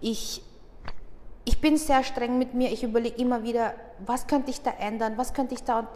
Ich, 0.00 0.42
ich 1.44 1.60
bin 1.60 1.76
sehr 1.76 2.02
streng 2.02 2.38
mit 2.38 2.54
mir. 2.54 2.72
Ich 2.72 2.82
überlege 2.82 3.20
immer 3.20 3.42
wieder, 3.42 3.74
was 4.04 4.26
könnte 4.26 4.50
ich 4.50 4.62
da 4.62 4.70
ändern, 4.78 5.14
was 5.16 5.34
könnte 5.34 5.54
ich 5.54 5.62
da. 5.62 5.80
Und, 5.80 5.88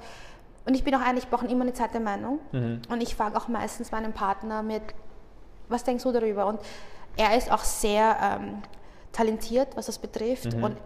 und 0.66 0.74
ich 0.74 0.84
bin 0.84 0.94
auch 0.94 1.00
eigentlich, 1.00 1.24
ich 1.24 1.30
brauche 1.30 1.46
immer 1.46 1.62
eine 1.62 1.72
zweite 1.72 2.00
Meinung. 2.00 2.40
Mhm. 2.52 2.82
Und 2.88 3.02
ich 3.02 3.14
frage 3.14 3.36
auch 3.36 3.48
meistens 3.48 3.90
meinen 3.90 4.12
Partner 4.12 4.62
mit, 4.62 4.82
was 5.68 5.82
denkst 5.82 6.04
du 6.04 6.12
darüber? 6.12 6.46
Und 6.46 6.60
er 7.16 7.36
ist 7.36 7.50
auch 7.50 7.64
sehr 7.64 8.16
ähm, 8.22 8.62
talentiert, 9.12 9.68
was 9.74 9.86
das 9.86 9.98
betrifft. 9.98 10.54
Mhm. 10.54 10.64
Und, 10.64 10.76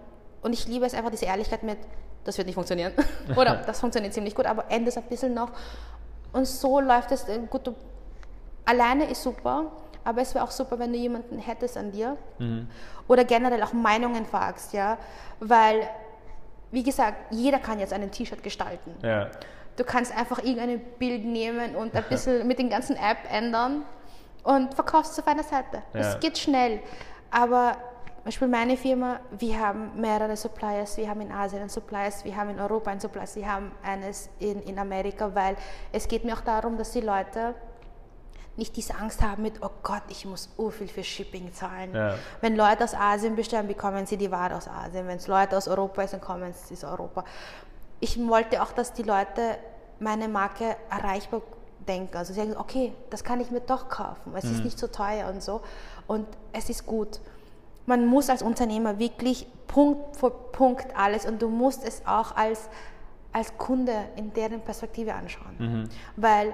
und 0.43 0.53
ich 0.53 0.67
liebe 0.67 0.87
es 0.87 0.95
einfach, 0.95 1.11
diese 1.11 1.27
Ehrlichkeit 1.27 1.63
mit, 1.63 1.79
das 2.25 2.37
wird 2.39 2.47
nicht 2.47 2.55
funktionieren. 2.55 2.93
Oder 3.37 3.57
das 3.57 3.81
funktioniert 3.81 4.13
ziemlich 4.13 4.35
gut, 4.35 4.47
aber 4.47 4.71
endet 4.71 4.97
ein 4.97 5.03
bisschen 5.05 5.35
noch. 5.35 5.51
Und 6.33 6.47
so 6.47 6.81
läuft 6.81 7.13
es 7.13 7.29
äh, 7.29 7.39
gut 7.49 7.75
alleine 8.65 9.05
ist 9.11 9.23
super, 9.23 9.73
aber 10.05 10.23
es 10.23 10.35
wäre 10.35 10.45
auch 10.45 10.51
super, 10.51 10.79
wenn 10.79 10.93
du 10.93 10.99
jemanden 10.99 11.39
hättest 11.39 11.77
an 11.77 11.91
dir 11.93 12.17
mhm. 12.39 12.69
oder 13.09 13.25
generell 13.25 13.63
auch 13.63 13.73
Meinungen 13.73 14.25
fragst, 14.25 14.73
ja, 14.73 14.97
weil, 15.41 15.89
wie 16.71 16.83
gesagt, 16.83 17.33
jeder 17.33 17.59
kann 17.59 17.81
jetzt 17.81 17.93
einen 17.93 18.11
T-Shirt 18.11 18.43
gestalten. 18.43 18.95
Ja. 19.03 19.31
Du 19.77 19.85
kannst 19.85 20.17
einfach 20.17 20.39
irgendein 20.39 20.81
Bild 20.99 21.25
nehmen 21.25 21.75
und 21.75 21.95
ein 21.95 22.05
bisschen 22.09 22.47
mit 22.47 22.59
den 22.59 22.71
ganzen 22.71 22.97
App 22.97 23.19
ändern 23.31 23.83
und 24.45 24.75
verkaufst 24.75 25.13
es 25.13 25.19
auf 25.19 25.27
einer 25.27 25.43
Seite. 25.43 25.83
Es 25.93 26.19
geht 26.21 26.39
schnell, 26.39 26.81
aber 27.31 27.77
zum 28.21 28.27
Beispiel 28.27 28.49
meine 28.49 28.77
Firma, 28.77 29.19
wir 29.31 29.59
haben 29.59 29.99
mehrere 29.99 30.37
Suppliers, 30.37 30.99
wir 30.99 31.09
haben 31.09 31.23
in 31.23 31.33
Asien 31.33 31.63
einen 31.63 31.71
Suppliers, 31.71 32.23
wir 32.23 32.37
haben 32.37 32.51
in 32.51 32.61
Europa 32.61 32.91
einen 32.91 33.01
Suppliers, 33.01 33.35
wir 33.35 33.51
haben 33.51 33.73
eines 33.83 34.29
in, 34.39 34.61
in 34.65 34.79
Amerika, 34.79 35.35
weil 35.35 35.57
es 35.91 36.07
geht 36.07 36.25
mir 36.27 36.35
auch 36.35 36.43
darum, 36.43 36.77
dass 36.77 36.93
die 36.93 37.01
Leute 37.01 37.55
nicht 38.57 38.77
diese 38.77 38.95
Angst 38.97 39.23
haben 39.23 39.43
mit, 39.43 39.55
oh 39.63 39.71
Gott, 39.83 40.03
ich 40.11 40.27
muss 40.27 40.51
so 40.55 40.69
viel 40.69 40.89
für 40.89 41.03
Shipping 41.03 41.51
zahlen. 41.55 41.95
Ja. 41.95 42.15
Wenn 42.43 42.57
Leute 42.57 42.85
aus 42.85 42.93
Asien 42.95 43.37
bestellen, 43.37 43.67
bekommen 43.67 44.05
sie 44.05 44.19
die 44.19 44.31
Ware 44.31 44.55
aus 44.55 44.69
Asien. 44.69 45.07
Wenn 45.07 45.17
es 45.17 45.27
Leute 45.27 45.57
aus 45.57 45.67
Europa 45.67 46.07
sind, 46.07 46.21
kommen 46.21 46.53
sie 46.53 46.75
aus 46.75 46.85
Europa. 46.85 47.25
Ich 48.01 48.19
wollte 48.29 48.63
auch, 48.63 48.73
dass 48.73 48.93
die 48.93 49.03
Leute 49.03 49.57
meine 49.99 50.29
Marke 50.29 50.77
erreichbar 50.91 51.41
denken. 51.89 52.15
Also 52.19 52.35
sie 52.35 52.41
sagen, 52.41 52.55
okay, 52.59 52.93
das 53.09 53.25
kann 53.25 53.41
ich 53.41 53.51
mir 53.51 53.61
doch 53.61 53.89
kaufen. 53.89 54.35
Es 54.37 54.45
mhm. 54.45 54.53
ist 54.53 54.65
nicht 54.65 54.79
so 54.79 54.89
teuer 54.89 55.31
und 55.31 55.43
so. 55.43 55.63
Und 56.07 56.27
es 56.53 56.69
ist 56.69 56.85
gut. 56.85 57.19
Man 57.87 58.07
muss 58.07 58.31
als 58.31 58.43
Unternehmer 58.43 58.99
wirklich 58.99 59.47
Punkt 59.67 60.17
für 60.17 60.31
Punkt 60.31 60.87
alles 60.97 61.27
und 61.27 61.41
du 61.41 61.49
musst 61.49 61.85
es 61.87 62.03
auch 62.07 62.37
als, 62.37 62.69
als 63.33 63.57
Kunde 63.57 63.95
in 64.17 64.33
deren 64.33 64.61
Perspektive 64.61 65.15
anschauen. 65.15 65.57
Mhm. 65.59 65.89
Weil 66.17 66.53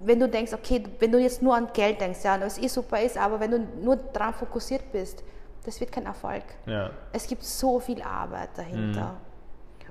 wenn 0.00 0.20
du 0.20 0.28
denkst, 0.28 0.52
okay, 0.52 0.84
wenn 0.98 1.12
du 1.12 1.18
jetzt 1.18 1.42
nur 1.42 1.54
an 1.54 1.68
Geld 1.72 2.00
denkst, 2.00 2.20
ja, 2.22 2.40
was 2.40 2.58
eh 2.58 2.68
super 2.68 3.00
ist, 3.00 3.16
aber 3.16 3.40
wenn 3.40 3.50
du 3.50 3.58
nur 3.82 3.96
daran 3.96 4.34
fokussiert 4.34 4.92
bist, 4.92 5.22
das 5.64 5.80
wird 5.80 5.90
kein 5.90 6.06
Erfolg. 6.06 6.44
Ja. 6.66 6.90
Es 7.12 7.26
gibt 7.26 7.42
so 7.42 7.80
viel 7.80 8.02
Arbeit 8.02 8.50
dahinter. 8.56 9.12
Mhm. 9.12 9.34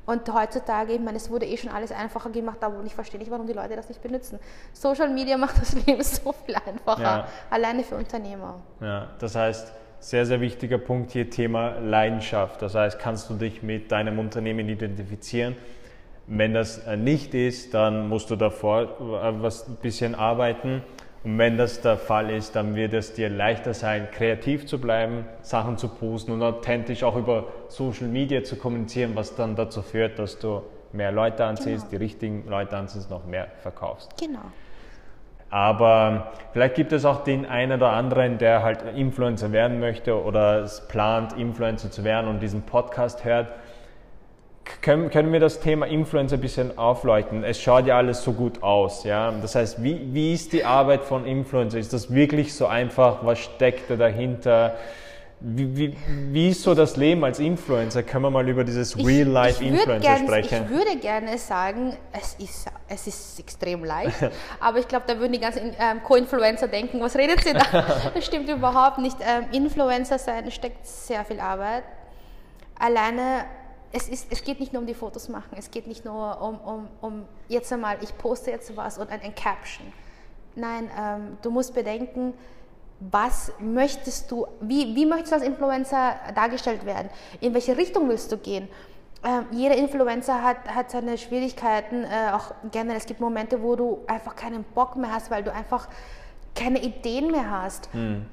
Und 0.05 0.33
heutzutage, 0.33 0.93
ich 0.93 0.99
meine, 0.99 1.17
es 1.17 1.29
wurde 1.29 1.45
eh 1.45 1.55
schon 1.55 1.71
alles 1.71 1.91
einfacher 1.91 2.29
gemacht, 2.29 2.61
aber 2.61 2.83
ich 2.83 2.93
verstehe 2.93 3.19
nicht, 3.19 3.31
warum 3.31 3.47
die 3.47 3.53
Leute 3.53 3.75
das 3.75 3.87
nicht 3.87 4.01
benutzen. 4.01 4.37
Social 4.73 5.09
Media 5.09 5.37
macht 5.43 5.61
das 5.61 5.73
Leben 5.73 6.03
so 6.03 6.33
viel 6.33 6.55
einfacher, 6.55 7.01
ja. 7.01 7.27
alleine 7.49 7.83
für 7.83 7.95
Unternehmer. 7.95 8.59
Ja, 8.81 9.07
das 9.19 9.35
heißt, 9.35 9.71
sehr, 10.03 10.25
sehr 10.25 10.41
wichtiger 10.41 10.77
Punkt 10.77 11.11
hier, 11.11 11.29
Thema 11.29 11.79
Leidenschaft. 11.79 12.61
Das 12.61 12.75
heißt, 12.75 12.99
kannst 12.99 13.29
du 13.29 13.35
dich 13.35 13.63
mit 13.63 13.89
deinem 13.89 14.19
Unternehmen 14.19 14.67
identifizieren? 14.67 15.55
Wenn 16.27 16.53
das 16.53 16.79
äh, 16.79 16.97
nicht 16.97 17.33
ist, 17.33 17.73
dann 17.73 18.09
musst 18.09 18.29
du 18.29 18.35
davor 18.35 18.81
äh, 18.83 19.41
was 19.41 19.67
ein 19.67 19.77
bisschen 19.81 20.13
arbeiten. 20.13 20.83
Und 21.23 21.37
wenn 21.37 21.57
das 21.57 21.79
der 21.79 21.95
Fall 21.95 22.29
ist, 22.31 22.53
dann 22.57 22.75
wird 22.75 22.93
es 22.93 23.13
dir 23.13 23.29
leichter 23.29 23.73
sein, 23.73 24.09
kreativ 24.11 24.65
zu 24.65 24.77
bleiben, 24.79 25.23
Sachen 25.41 25.77
zu 25.77 25.87
posten 25.87 26.33
und 26.33 26.43
authentisch 26.43 27.03
auch 27.03 27.15
über 27.15 27.47
Social 27.69 28.07
Media 28.07 28.43
zu 28.43 28.57
kommunizieren, 28.57 29.11
was 29.15 29.35
dann 29.35 29.55
dazu 29.55 29.81
führt, 29.81 30.19
dass 30.19 30.37
du 30.37 30.63
mehr 30.91 31.13
Leute 31.13 31.45
anziehst, 31.45 31.85
genau. 31.85 31.91
die 31.91 31.95
richtigen 31.95 32.43
Leute 32.49 32.75
anziehst, 32.75 33.09
noch 33.09 33.25
mehr 33.25 33.47
verkaufst. 33.61 34.11
Genau. 34.19 34.51
Aber 35.53 36.31
vielleicht 36.51 36.73
gibt 36.73 36.93
es 36.93 37.05
auch 37.05 37.23
den 37.23 37.45
einen 37.45 37.73
oder 37.73 37.91
anderen, 37.91 38.39
der 38.39 38.63
halt 38.63 38.79
Influencer 38.95 39.51
werden 39.51 39.79
möchte 39.79 40.19
oder 40.19 40.63
es 40.63 40.87
plant, 40.87 41.33
Influencer 41.33 41.91
zu 41.91 42.03
werden 42.03 42.27
und 42.27 42.39
diesen 42.39 42.63
Podcast 42.63 43.23
hört 43.23 43.49
können, 44.81 45.11
können 45.11 45.31
wir 45.31 45.39
das 45.39 45.59
Thema 45.59 45.85
Influencer 45.85 46.37
ein 46.37 46.41
bisschen 46.41 46.75
aufleuchten? 46.79 47.43
Es 47.43 47.61
schaut 47.61 47.85
ja 47.85 47.97
alles 47.97 48.23
so 48.23 48.33
gut 48.33 48.63
aus, 48.63 49.03
ja. 49.03 49.31
Das 49.43 49.53
heißt, 49.53 49.83
wie, 49.83 50.01
wie 50.11 50.33
ist 50.33 50.53
die 50.53 50.65
Arbeit 50.65 51.03
von 51.03 51.23
Influencer? 51.27 51.77
Ist 51.77 51.93
das 51.93 52.11
wirklich 52.11 52.55
so 52.55 52.65
einfach? 52.65 53.19
Was 53.23 53.37
steckt 53.37 53.91
da 53.91 53.95
dahinter? 53.95 54.73
Wie, 55.45 55.75
wie, 55.75 55.97
wie 56.31 56.49
ist 56.51 56.61
so 56.61 56.73
das 56.73 56.95
Leben 56.95 57.21
als 57.25 57.37
Influencer? 57.37 58.01
Können 58.01 58.23
wir 58.23 58.29
mal 58.29 58.47
über 58.47 58.63
dieses 58.63 58.97
Real-Life-Influencer 58.97 60.17
sprechen? 60.19 60.63
Ich 60.63 60.69
würde 60.69 60.95
gerne 60.95 61.37
sagen, 61.37 61.97
es 62.13 62.35
ist, 62.35 62.67
es 62.87 63.07
ist 63.07 63.39
extrem 63.41 63.83
leicht, 63.83 64.15
aber 64.61 64.79
ich 64.79 64.87
glaube, 64.87 65.03
da 65.05 65.19
würden 65.19 65.33
die 65.33 65.41
ganzen 65.41 65.75
ähm, 65.77 66.01
Co-Influencer 66.01 66.69
denken, 66.69 67.01
was 67.01 67.17
redet 67.17 67.43
sie 67.43 67.51
da? 67.51 67.61
Das 68.13 68.25
stimmt 68.25 68.47
überhaupt 68.49 68.99
nicht. 68.99 69.17
Ähm, 69.19 69.47
Influencer 69.51 70.17
sein 70.17 70.49
steckt 70.49 70.87
sehr 70.87 71.25
viel 71.25 71.41
Arbeit. 71.41 71.83
Alleine 72.79 73.43
es, 73.91 74.07
ist, 74.07 74.27
es 74.29 74.45
geht 74.45 74.61
nicht 74.61 74.71
nur 74.71 74.81
um 74.81 74.87
die 74.87 74.93
Fotos 74.93 75.27
machen, 75.27 75.57
es 75.57 75.69
geht 75.69 75.87
nicht 75.87 76.05
nur 76.05 76.41
um, 76.41 76.59
um, 76.61 76.87
um 77.01 77.25
jetzt 77.49 77.71
einmal, 77.73 77.97
ich 78.01 78.17
poste 78.17 78.49
jetzt 78.49 78.77
was 78.77 78.97
und 78.97 79.09
ein, 79.09 79.19
ein 79.21 79.35
Caption. 79.35 79.91
Nein, 80.55 80.89
ähm, 80.97 81.37
du 81.41 81.51
musst 81.51 81.73
bedenken, 81.73 82.33
was 82.99 83.51
möchtest 83.59 84.31
du, 84.31 84.47
wie, 84.61 84.95
wie 84.95 85.05
möchtest 85.05 85.31
du 85.31 85.35
als 85.35 85.45
Influencer 85.45 86.15
dargestellt 86.35 86.85
werden? 86.85 87.09
In 87.41 87.53
welche 87.53 87.77
Richtung 87.77 88.07
willst 88.09 88.31
du 88.31 88.37
gehen? 88.37 88.67
Ähm, 89.25 89.45
jeder 89.51 89.75
Influencer 89.75 90.41
hat, 90.41 90.57
hat 90.73 90.91
seine 90.91 91.17
Schwierigkeiten, 91.17 92.03
äh, 92.03 92.31
auch 92.33 92.53
generell. 92.71 92.97
Es 92.97 93.05
gibt 93.05 93.19
Momente, 93.19 93.61
wo 93.61 93.75
du 93.75 93.99
einfach 94.07 94.35
keinen 94.35 94.63
Bock 94.63 94.95
mehr 94.95 95.13
hast, 95.13 95.31
weil 95.31 95.43
du 95.43 95.53
einfach 95.53 95.87
keine 96.55 96.81
Ideen 96.81 97.31
mehr 97.31 97.49
hast. 97.49 97.93
Mhm 97.93 98.25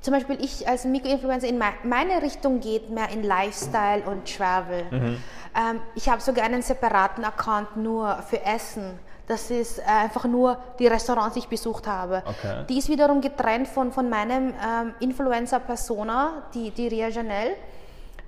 zum 0.00 0.14
Beispiel 0.14 0.38
ich 0.40 0.68
als 0.68 0.84
Mikroinfluencer 0.84 1.48
in 1.48 1.58
meine 1.58 2.22
Richtung 2.22 2.60
geht 2.60 2.90
mehr 2.90 3.10
in 3.10 3.22
Lifestyle 3.22 4.02
und 4.02 4.32
Travel. 4.32 4.84
Mhm. 4.90 5.22
Ähm, 5.56 5.80
ich 5.94 6.08
habe 6.08 6.20
sogar 6.20 6.44
einen 6.44 6.62
separaten 6.62 7.24
Account 7.24 7.76
nur 7.76 8.16
für 8.22 8.44
Essen. 8.44 8.98
Das 9.28 9.50
ist 9.50 9.78
äh, 9.78 9.82
einfach 9.82 10.24
nur 10.24 10.58
die 10.78 10.86
Restaurants, 10.86 11.34
die 11.34 11.40
ich 11.40 11.48
besucht 11.48 11.86
habe. 11.86 12.22
Okay. 12.26 12.64
Die 12.68 12.78
ist 12.78 12.88
wiederum 12.88 13.20
getrennt 13.20 13.68
von, 13.68 13.92
von 13.92 14.08
meinem 14.08 14.54
ähm, 14.54 14.94
Influencer-Persona, 15.00 16.44
die, 16.54 16.70
die 16.70 16.88
Ria 16.88 17.08
Janelle. 17.08 17.54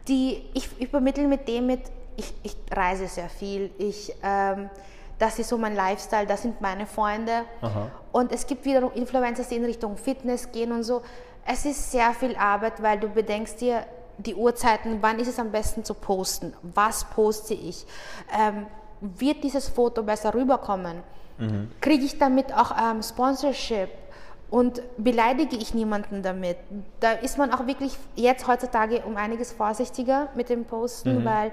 Die, 0.06 0.44
ich 0.54 0.80
übermittle 0.80 1.26
mit 1.26 1.48
dem 1.48 1.66
mit, 1.66 1.82
ich, 2.16 2.32
ich 2.42 2.56
reise 2.70 3.06
sehr 3.06 3.28
viel, 3.28 3.70
ich, 3.78 4.14
ähm, 4.22 4.70
das 5.18 5.38
ist 5.38 5.48
so 5.48 5.58
mein 5.58 5.74
Lifestyle, 5.74 6.26
das 6.26 6.42
sind 6.42 6.60
meine 6.60 6.86
Freunde. 6.86 7.44
Aha. 7.60 7.90
Und 8.12 8.32
es 8.32 8.46
gibt 8.46 8.64
wiederum 8.64 8.92
Influencer, 8.94 9.44
die 9.44 9.56
in 9.56 9.64
Richtung 9.64 9.96
Fitness 9.96 10.50
gehen 10.52 10.72
und 10.72 10.82
so 10.84 11.02
es 11.46 11.64
ist 11.64 11.90
sehr 11.90 12.12
viel 12.12 12.36
Arbeit, 12.36 12.82
weil 12.82 12.98
du 12.98 13.08
bedenkst 13.08 13.60
dir 13.60 13.84
die 14.18 14.34
Uhrzeiten, 14.34 14.98
wann 15.00 15.18
ist 15.18 15.28
es 15.28 15.38
am 15.38 15.50
besten 15.50 15.84
zu 15.84 15.94
posten, 15.94 16.52
was 16.62 17.04
poste 17.04 17.54
ich, 17.54 17.86
ähm, 18.38 18.66
wird 19.00 19.42
dieses 19.44 19.68
Foto 19.68 20.02
besser 20.02 20.34
rüberkommen, 20.34 21.02
mhm. 21.38 21.70
kriege 21.80 22.04
ich 22.04 22.18
damit 22.18 22.52
auch 22.52 22.72
ähm, 22.76 23.02
Sponsorship 23.02 23.88
Und 24.50 24.82
beleidige 24.96 25.56
ich 25.56 25.74
niemanden 25.74 26.22
damit. 26.22 26.56
Da 26.98 27.12
ist 27.12 27.38
man 27.38 27.52
auch 27.52 27.66
wirklich 27.66 27.96
jetzt 28.16 28.48
heutzutage 28.48 29.02
um 29.06 29.16
einiges 29.16 29.52
vorsichtiger 29.52 30.28
mit 30.34 30.48
dem 30.48 30.64
Posten, 30.64 31.20
mhm. 31.20 31.24
weil 31.24 31.52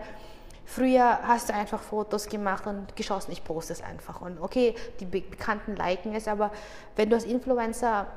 früher 0.66 1.20
hast 1.24 1.50
du 1.50 1.54
einfach 1.54 1.82
Fotos 1.82 2.28
gemacht 2.28 2.66
und 2.66 2.96
geschossen, 2.96 3.32
ich 3.32 3.44
poste 3.44 3.74
es 3.74 3.84
einfach. 3.84 4.22
Und 4.22 4.42
okay, 4.42 4.74
die 5.00 5.06
Bekannten 5.06 5.76
liken 5.76 6.16
es, 6.16 6.28
aber 6.28 6.52
wenn 6.96 7.10
du 7.10 7.16
als 7.16 7.26
Influencer 7.26 8.08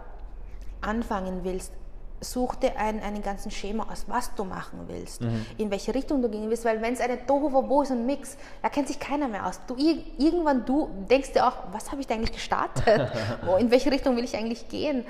anfangen 0.80 1.44
willst, 1.44 1.72
such 2.21 2.57
dir 2.57 2.77
ein, 2.77 3.03
einen 3.03 3.23
ganzen 3.23 3.50
Schema 3.50 3.87
aus, 3.91 4.05
was 4.07 4.35
du 4.35 4.45
machen 4.45 4.81
willst, 4.87 5.23
mhm. 5.23 5.47
in 5.57 5.71
welche 5.71 5.95
Richtung 5.95 6.21
du 6.23 6.29
gehen 6.29 6.49
willst, 6.50 6.65
weil 6.65 6.83
wenn 6.83 6.93
es 6.93 7.00
eine 7.00 7.25
Tohuwabohu 7.27 7.83
ist 7.83 7.91
und 7.91 8.07
Mix, 8.07 8.37
da 8.62 8.69
kennt 8.69 8.89
sich 8.89 9.00
keiner 9.00 9.29
mehr 9.29 9.47
aus. 9.47 9.61
Du, 9.67 9.77
irgendwann 9.77 10.65
du 10.65 10.91
denkst 11.09 11.33
dir 11.33 11.47
auch, 11.47 11.57
was 11.73 11.91
habe 11.91 12.00
ich 12.00 12.07
da 12.07 12.15
eigentlich 12.15 12.33
gestartet? 12.33 13.11
in 13.59 13.71
welche 13.71 13.91
Richtung 13.91 14.17
will 14.17 14.25
ich 14.25 14.37
eigentlich 14.37 14.69
gehen? 14.69 15.05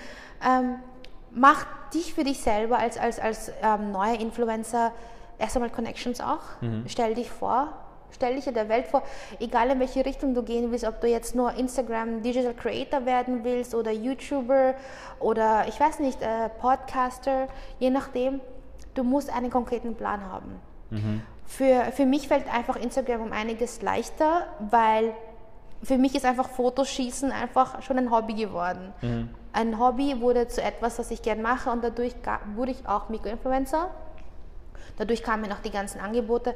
Ähm, 0.47 0.77
mach 1.33 1.67
dich 1.93 2.15
für 2.15 2.25
dich 2.25 2.41
selber 2.41 2.79
als, 2.79 2.97
als, 2.97 3.19
als 3.19 3.53
ähm, 3.63 3.93
neuer 3.93 4.19
Influencer 4.19 4.93
erst 5.39 5.57
einmal 5.57 5.71
Connections 5.71 6.21
auch. 6.21 6.61
Mhm. 6.61 6.85
Stell 6.87 7.15
dich 7.15 7.31
vor, 7.31 7.73
stell 8.13 8.37
dich 8.37 8.45
der 8.45 8.69
Welt 8.69 8.87
vor, 8.87 9.03
egal 9.39 9.71
in 9.71 9.81
welche 9.81 10.05
Richtung 10.05 10.35
du 10.35 10.43
gehen 10.43 10.71
willst, 10.71 10.85
ob 10.85 11.01
du 11.01 11.09
jetzt 11.09 11.35
nur 11.35 11.55
Instagram 11.55 12.23
Digital 12.23 12.55
Creator 12.55 13.07
werden 13.07 13.45
willst 13.45 13.75
oder 13.75 13.91
YouTuber 13.91 14.75
oder 15.19 15.67
ich 15.69 15.79
weiß 15.79 16.01
nicht, 16.01 16.23
äh, 16.23 16.49
Podcaster, 16.61 17.49
je 17.79 17.91
nachdem, 17.91 18.41
du 18.95 19.05
musst 19.05 19.35
einen 19.35 19.51
konkreten 19.51 19.95
Plan 19.95 20.25
haben. 20.31 20.61
Mhm. 20.91 21.23
Für, 21.47 21.85
für 21.93 22.07
mich 22.07 22.29
fällt 22.29 22.53
einfach 22.53 22.77
Instagram 22.77 23.23
um 23.23 23.33
einiges 23.33 23.83
leichter, 23.83 24.47
weil 24.59 25.15
für 25.83 25.99
mich 25.99 26.15
ist 26.15 26.25
einfach 26.25 26.49
Fotoschießen 26.49 27.33
einfach 27.33 27.83
schon 27.83 27.99
ein 27.99 28.11
Hobby 28.11 28.35
geworden. 28.35 28.93
Mhm. 29.01 29.31
Ein 29.53 29.79
Hobby 29.79 30.21
wurde 30.21 30.47
zu 30.49 30.63
etwas, 30.63 30.99
was 30.99 31.11
ich 31.11 31.23
gerne 31.23 31.43
mache 31.43 31.71
und 31.71 31.83
dadurch 31.83 32.15
wurde 32.55 32.73
ich 32.73 32.87
auch 32.87 33.09
Mikroinfluencer. 33.09 33.91
Dadurch 34.97 35.23
kamen 35.23 35.49
noch 35.49 35.61
die 35.61 35.71
ganzen 35.71 36.01
Angebote. 36.01 36.55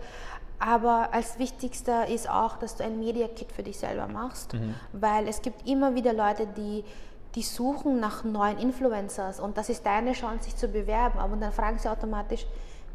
Aber 0.59 1.13
als 1.13 1.39
wichtigster 1.39 2.07
ist 2.09 2.29
auch, 2.29 2.57
dass 2.57 2.77
du 2.77 2.85
ein 2.85 2.99
Media 2.99 3.29
Kit 3.29 3.53
für 3.53 3.63
dich 3.63 3.79
selber 3.79 4.07
machst, 4.07 4.55
mhm. 4.55 4.75
weil 4.93 5.29
es 5.29 5.43
gibt 5.43 5.69
immer 5.69 5.95
wieder 5.95 6.13
Leute, 6.13 6.47
die, 6.47 6.85
die 7.35 7.43
suchen 7.43 8.01
nach 8.01 8.25
neuen 8.25 8.59
Influencers 8.59 9.41
und 9.41 9.59
das 9.59 9.69
ist 9.69 9.85
deine 9.85 10.13
Chance, 10.13 10.45
sich 10.45 10.57
zu 10.57 10.69
bewerben. 10.69 11.19
Aber 11.19 11.37
dann 11.37 11.53
fragen 11.53 11.79
sie 11.79 11.91
automatisch, 11.91 12.47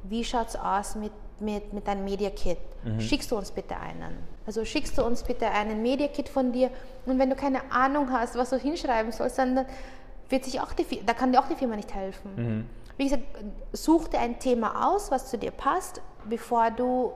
wie 0.04 0.24
schaut 0.24 0.48
es 0.48 0.56
aus 0.56 0.96
mit, 0.96 1.12
mit, 1.40 1.74
mit 1.74 1.88
deinem 1.88 2.06
Media 2.06 2.30
Kit? 2.30 2.58
Mhm. 2.84 3.02
Schickst 3.02 3.30
du 3.32 3.38
uns 3.38 3.52
bitte 3.52 3.76
einen? 3.78 4.18
Also 4.48 4.64
schickst 4.66 4.98
du 4.98 5.04
uns 5.04 5.24
bitte 5.24 5.52
einen 5.52 5.82
Media 5.82 6.08
Kit 6.08 6.30
von 6.30 6.52
dir 6.52 6.70
und 7.06 7.20
wenn 7.20 7.30
du 7.30 7.36
keine 7.36 7.72
Ahnung 7.72 8.12
hast, 8.12 8.36
was 8.36 8.50
du 8.50 8.58
hinschreiben 8.58 9.12
sollst, 9.12 9.38
dann 9.38 9.66
wird 10.30 10.46
sich 10.46 10.62
auch 10.62 10.74
die, 10.74 11.06
da 11.06 11.14
kann 11.14 11.32
dir 11.32 11.40
auch 11.40 11.48
die 11.48 11.56
Firma 11.56 11.76
nicht 11.76 11.94
helfen. 11.94 12.32
Mhm. 12.36 12.66
Wie 12.98 13.04
gesagt, 13.06 13.24
such 13.74 14.08
dir 14.10 14.20
ein 14.20 14.40
Thema 14.40 14.90
aus, 14.90 15.12
was 15.12 15.30
zu 15.30 15.38
dir 15.38 15.52
passt, 15.52 16.02
bevor 16.28 16.72
du 16.72 17.14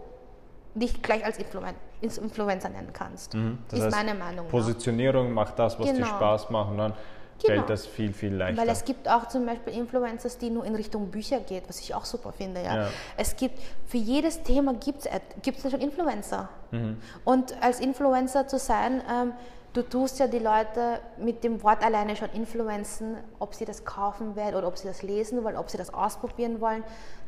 dich 0.76 1.02
gleich 1.02 1.24
als 1.26 1.38
Influen 1.38 1.76
Influencer 2.02 2.70
nennen 2.70 2.92
kannst. 2.92 3.34
Mhm. 3.34 3.60
Das 3.70 3.80
ist 3.80 3.86
heißt, 3.86 3.96
meine 3.96 4.14
Meinung. 4.14 4.48
Positionierung 4.48 5.30
nach. 5.30 5.46
macht 5.46 5.60
das, 5.60 5.80
was 5.80 5.88
genau. 5.88 6.00
dir 6.00 6.06
Spaß 6.06 6.50
macht 6.50 6.72
und 6.72 6.78
dann 6.78 6.94
genau. 7.42 7.54
fällt 7.54 7.70
das 7.70 7.86
viel, 7.86 8.12
viel 8.14 8.34
leichter. 8.34 8.62
Weil 8.62 8.70
es 8.70 8.84
gibt 8.84 9.08
auch 9.08 9.28
zum 9.28 9.46
Beispiel 9.46 9.74
Influencers, 9.74 10.38
die 10.38 10.50
nur 10.50 10.66
in 10.66 10.76
Richtung 10.76 11.10
Bücher 11.10 11.40
geht, 11.40 11.64
was 11.70 11.80
ich 11.80 11.94
auch 11.96 12.06
super 12.06 12.32
finde. 12.32 12.62
Ja. 12.62 12.76
ja. 12.76 12.88
Es 13.16 13.36
gibt, 13.36 13.60
für 13.86 13.98
jedes 13.98 14.44
Thema 14.44 14.74
gibt 14.74 15.06
es 15.06 15.72
schon 15.72 15.80
Influencer. 15.80 16.50
Mhm. 16.72 16.98
Und 17.24 17.56
als 17.62 17.80
Influencer 17.80 18.48
zu 18.48 18.58
sein, 18.58 19.02
ähm, 19.10 19.32
du 19.74 19.82
tust 19.82 20.20
ja 20.20 20.28
die 20.28 20.40
Leute 20.40 21.00
mit 21.18 21.44
dem 21.44 21.64
Wort 21.64 21.84
alleine 21.84 22.16
schon 22.16 22.30
influenzen, 22.32 23.16
ob 23.40 23.56
sie 23.56 23.66
das 23.66 23.86
kaufen 23.86 24.36
werden 24.36 24.56
oder 24.56 24.68
ob 24.68 24.78
sie 24.78 24.88
das 24.88 25.04
lesen 25.04 25.44
wollen, 25.44 25.56
ob 25.56 25.70
sie 25.70 25.78
das 25.78 25.94
ausprobieren 25.94 26.60
wollen 26.60 26.84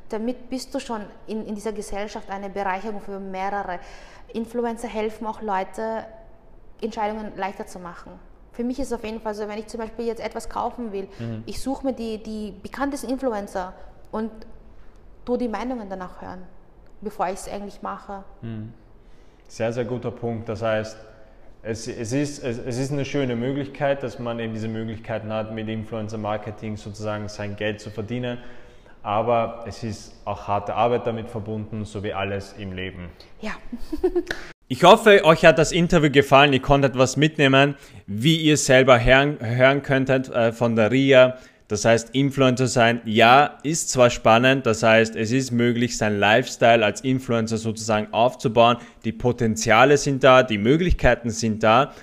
damit 0.09 0.49
bist 0.49 0.73
du 0.73 0.79
schon 0.79 1.01
in, 1.27 1.45
in 1.45 1.55
dieser 1.55 1.71
Gesellschaft 1.71 2.29
eine 2.29 2.49
Bereicherung 2.49 3.01
für 3.01 3.19
mehrere. 3.19 3.79
Influencer 4.33 4.87
helfen 4.87 5.25
auch 5.25 5.41
Leute, 5.41 6.05
Entscheidungen 6.81 7.31
leichter 7.35 7.65
zu 7.65 7.79
machen. 7.79 8.11
Für 8.51 8.63
mich 8.63 8.79
ist 8.79 8.87
es 8.87 8.93
auf 8.93 9.03
jeden 9.03 9.19
Fall 9.19 9.33
so, 9.33 9.47
wenn 9.47 9.57
ich 9.57 9.67
zum 9.67 9.79
Beispiel 9.79 10.05
jetzt 10.05 10.21
etwas 10.21 10.49
kaufen 10.49 10.91
will, 10.91 11.07
mhm. 11.19 11.43
ich 11.45 11.61
suche 11.61 11.87
mir 11.87 11.93
die, 11.93 12.21
die 12.21 12.53
bekanntesten 12.61 13.09
Influencer 13.09 13.73
und 14.11 14.31
tue 15.25 15.37
die 15.37 15.47
Meinungen 15.47 15.89
danach 15.89 16.21
hören, 16.21 16.43
bevor 17.01 17.27
ich 17.27 17.33
es 17.33 17.49
eigentlich 17.49 17.81
mache. 17.81 18.23
Mhm. 18.41 18.73
Sehr, 19.47 19.73
sehr 19.73 19.85
guter 19.85 20.11
Punkt. 20.11 20.47
Das 20.47 20.61
heißt, 20.61 20.97
es, 21.63 21.87
es, 21.87 22.13
ist, 22.13 22.43
es, 22.43 22.59
es, 22.59 22.77
ist 22.77 22.91
eine 22.91 23.05
schöne 23.05 23.35
Möglichkeit, 23.35 24.03
dass 24.03 24.19
man 24.19 24.39
eben 24.39 24.53
diese 24.53 24.67
Möglichkeiten 24.67 25.33
hat, 25.33 25.53
mit 25.53 25.67
Influencer 25.67 26.17
Marketing 26.17 26.77
sozusagen 26.77 27.27
sein 27.27 27.55
Geld 27.55 27.81
zu 27.81 27.89
verdienen 27.89 28.37
aber 29.05 29.63
es 29.67 29.83
ist 29.83 30.15
auch 30.25 30.47
harte 30.47 30.73
Arbeit 30.73 31.05
damit 31.05 31.29
verbunden, 31.29 31.85
so 31.85 32.03
wie 32.03 32.11
alles 32.11 32.55
im 32.57 32.73
Leben. 32.73 33.09
Ja. 33.39 33.51
ich 34.67 34.83
hoffe, 34.83 35.23
euch 35.23 35.45
hat 35.45 35.59
das 35.59 35.71
Interview 35.71 36.09
gefallen, 36.09 36.53
ihr 36.53 36.61
konntet 36.61 36.97
was 36.97 37.15
mitnehmen, 37.15 37.75
wie 38.07 38.37
ihr 38.37 38.57
selber 38.57 38.99
hören, 38.99 39.37
hören 39.39 39.83
könntet 39.83 40.29
äh, 40.29 40.51
von 40.51 40.75
der 40.75 40.91
RIA. 40.91 41.37
Das 41.67 41.85
heißt, 41.85 42.15
Influencer 42.15 42.65
sein, 42.65 43.01
ja, 43.05 43.59
ist 43.61 43.91
zwar 43.91 44.09
spannend, 44.09 44.65
das 44.65 44.81
heißt, 44.81 45.15
es 45.15 45.31
ist 45.31 45.51
möglich, 45.51 45.97
sein 45.97 46.19
Lifestyle 46.19 46.83
als 46.83 47.01
Influencer 47.01 47.57
sozusagen 47.57 48.11
aufzubauen. 48.11 48.77
Die 49.03 49.11
Potenziale 49.11 49.97
sind 49.97 50.23
da, 50.23 50.41
die 50.41 50.57
Möglichkeiten 50.57 51.29
sind 51.29 51.61
da, 51.61 51.93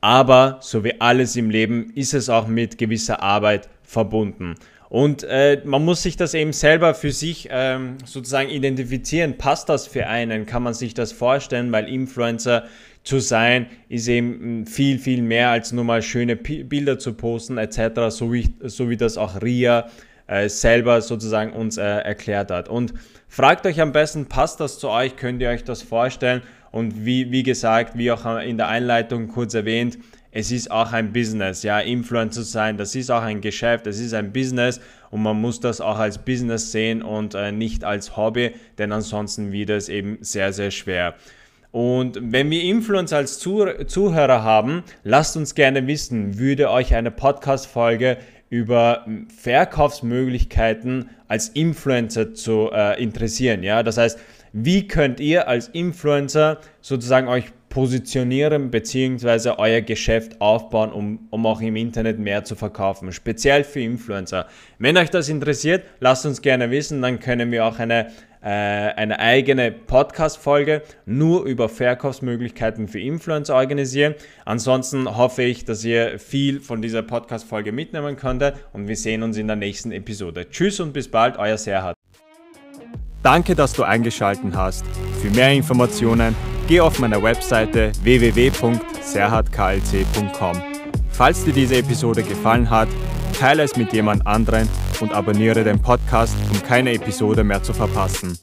aber 0.00 0.58
so 0.60 0.84
wie 0.84 1.00
alles 1.02 1.36
im 1.36 1.50
Leben 1.50 1.92
ist 1.94 2.14
es 2.14 2.30
auch 2.30 2.46
mit 2.46 2.78
gewisser 2.78 3.22
Arbeit 3.22 3.68
verbunden. 3.82 4.54
Und 4.88 5.24
äh, 5.24 5.60
man 5.64 5.84
muss 5.84 6.02
sich 6.02 6.16
das 6.16 6.34
eben 6.34 6.52
selber 6.52 6.94
für 6.94 7.10
sich 7.10 7.48
ähm, 7.50 7.96
sozusagen 8.04 8.48
identifizieren. 8.48 9.36
Passt 9.36 9.68
das 9.68 9.86
für 9.86 10.06
einen? 10.06 10.46
Kann 10.46 10.62
man 10.62 10.74
sich 10.74 10.94
das 10.94 11.12
vorstellen? 11.12 11.72
Weil 11.72 11.88
Influencer 11.88 12.64
zu 13.02 13.20
sein 13.20 13.66
ist 13.88 14.08
eben 14.08 14.40
hm, 14.40 14.66
viel, 14.66 14.98
viel 14.98 15.22
mehr 15.22 15.50
als 15.50 15.72
nur 15.72 15.84
mal 15.84 16.02
schöne 16.02 16.36
P 16.36 16.62
Bilder 16.62 16.98
zu 16.98 17.14
posten 17.14 17.58
etc., 17.58 18.10
so 18.10 18.32
wie, 18.32 18.54
so 18.62 18.88
wie 18.90 18.96
das 18.96 19.16
auch 19.16 19.42
Ria 19.42 19.88
äh, 20.26 20.48
selber 20.48 21.00
sozusagen 21.00 21.52
uns 21.52 21.78
äh, 21.78 21.82
erklärt 21.82 22.50
hat. 22.50 22.68
Und 22.68 22.94
fragt 23.28 23.66
euch 23.66 23.80
am 23.80 23.92
besten, 23.92 24.26
passt 24.26 24.60
das 24.60 24.78
zu 24.78 24.88
euch? 24.88 25.16
Könnt 25.16 25.40
ihr 25.40 25.50
euch 25.50 25.64
das 25.64 25.82
vorstellen? 25.82 26.42
Und 26.72 27.06
wie, 27.06 27.30
wie 27.30 27.42
gesagt, 27.42 27.96
wie 27.96 28.10
auch 28.10 28.38
in 28.40 28.56
der 28.56 28.68
Einleitung 28.68 29.28
kurz 29.28 29.54
erwähnt, 29.54 29.98
es 30.36 30.52
ist 30.52 30.70
auch 30.70 30.92
ein 30.92 31.14
Business, 31.14 31.62
ja, 31.62 31.80
Influencer 31.80 32.42
sein, 32.42 32.76
das 32.76 32.94
ist 32.94 33.10
auch 33.10 33.22
ein 33.22 33.40
Geschäft, 33.40 33.86
es 33.86 33.98
ist 33.98 34.12
ein 34.12 34.34
Business 34.34 34.82
und 35.10 35.22
man 35.22 35.40
muss 35.40 35.60
das 35.60 35.80
auch 35.80 35.98
als 35.98 36.18
Business 36.18 36.72
sehen 36.72 37.00
und 37.02 37.34
äh, 37.34 37.52
nicht 37.52 37.84
als 37.84 38.18
Hobby, 38.18 38.50
denn 38.76 38.92
ansonsten 38.92 39.50
wird 39.50 39.70
es 39.70 39.88
eben 39.88 40.18
sehr, 40.20 40.52
sehr 40.52 40.70
schwer. 40.70 41.14
Und 41.72 42.18
wenn 42.20 42.50
wir 42.50 42.62
Influencer 42.62 43.16
als 43.16 43.38
Zuhörer 43.38 44.42
haben, 44.42 44.84
lasst 45.04 45.38
uns 45.38 45.54
gerne 45.54 45.86
wissen, 45.86 46.38
würde 46.38 46.70
euch 46.70 46.94
eine 46.94 47.10
Podcast-Folge 47.10 48.18
über 48.50 49.06
Verkaufsmöglichkeiten 49.40 51.08
als 51.28 51.48
Influencer 51.48 52.34
zu 52.34 52.70
äh, 52.74 53.02
interessieren. 53.02 53.62
Ja, 53.62 53.82
das 53.82 53.96
heißt, 53.96 54.18
wie 54.52 54.86
könnt 54.86 55.18
ihr 55.18 55.48
als 55.48 55.68
Influencer 55.68 56.58
sozusagen 56.82 57.26
euch 57.28 57.46
positionieren 57.76 58.70
bzw. 58.70 59.50
euer 59.58 59.82
Geschäft 59.82 60.40
aufbauen, 60.40 60.90
um, 60.92 61.28
um 61.28 61.44
auch 61.44 61.60
im 61.60 61.76
Internet 61.76 62.18
mehr 62.18 62.42
zu 62.42 62.54
verkaufen, 62.56 63.12
speziell 63.12 63.64
für 63.64 63.80
Influencer. 63.80 64.46
Wenn 64.78 64.96
euch 64.96 65.10
das 65.10 65.28
interessiert, 65.28 65.84
lasst 66.00 66.24
uns 66.24 66.40
gerne 66.40 66.70
wissen, 66.70 67.02
dann 67.02 67.20
können 67.20 67.50
wir 67.50 67.66
auch 67.66 67.78
eine, 67.78 68.06
äh, 68.42 68.48
eine 68.48 69.18
eigene 69.18 69.72
Podcast-Folge 69.72 70.80
nur 71.04 71.44
über 71.44 71.68
Verkaufsmöglichkeiten 71.68 72.88
für 72.88 72.98
Influencer 72.98 73.54
organisieren. 73.54 74.14
Ansonsten 74.46 75.14
hoffe 75.14 75.42
ich, 75.42 75.66
dass 75.66 75.84
ihr 75.84 76.18
viel 76.18 76.60
von 76.60 76.80
dieser 76.80 77.02
Podcast-Folge 77.02 77.72
mitnehmen 77.72 78.16
konntet 78.16 78.54
und 78.72 78.88
wir 78.88 78.96
sehen 78.96 79.22
uns 79.22 79.36
in 79.36 79.48
der 79.48 79.56
nächsten 79.56 79.92
Episode. 79.92 80.48
Tschüss 80.48 80.80
und 80.80 80.94
bis 80.94 81.08
bald, 81.08 81.36
euer 81.36 81.58
Serhat. 81.58 81.94
Danke, 83.22 83.54
dass 83.54 83.74
du 83.74 83.82
eingeschaltet 83.82 84.54
hast. 84.54 84.86
Für 85.20 85.28
mehr 85.28 85.52
Informationen 85.52 86.34
geh 86.66 86.80
auf 86.80 86.98
meiner 86.98 87.22
Webseite 87.22 87.92
www.serhatklc.com. 88.02 90.56
Falls 91.10 91.44
dir 91.44 91.52
diese 91.52 91.76
Episode 91.76 92.22
gefallen 92.22 92.68
hat, 92.68 92.88
teile 93.38 93.62
es 93.62 93.76
mit 93.76 93.92
jemand 93.92 94.26
anderen 94.26 94.68
und 95.00 95.12
abonniere 95.12 95.62
den 95.64 95.80
Podcast, 95.80 96.36
um 96.52 96.62
keine 96.62 96.92
Episode 96.92 97.44
mehr 97.44 97.62
zu 97.62 97.72
verpassen. 97.72 98.38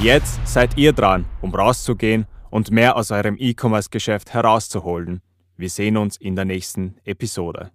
Jetzt 0.00 0.46
seid 0.46 0.76
ihr 0.76 0.92
dran, 0.92 1.24
um 1.40 1.54
rauszugehen 1.54 2.26
und 2.50 2.70
mehr 2.70 2.96
aus 2.96 3.10
eurem 3.10 3.36
E-Commerce-Geschäft 3.38 4.34
herauszuholen. 4.34 5.22
Wir 5.56 5.70
sehen 5.70 5.96
uns 5.96 6.16
in 6.16 6.36
der 6.36 6.44
nächsten 6.44 6.96
Episode. 7.04 7.70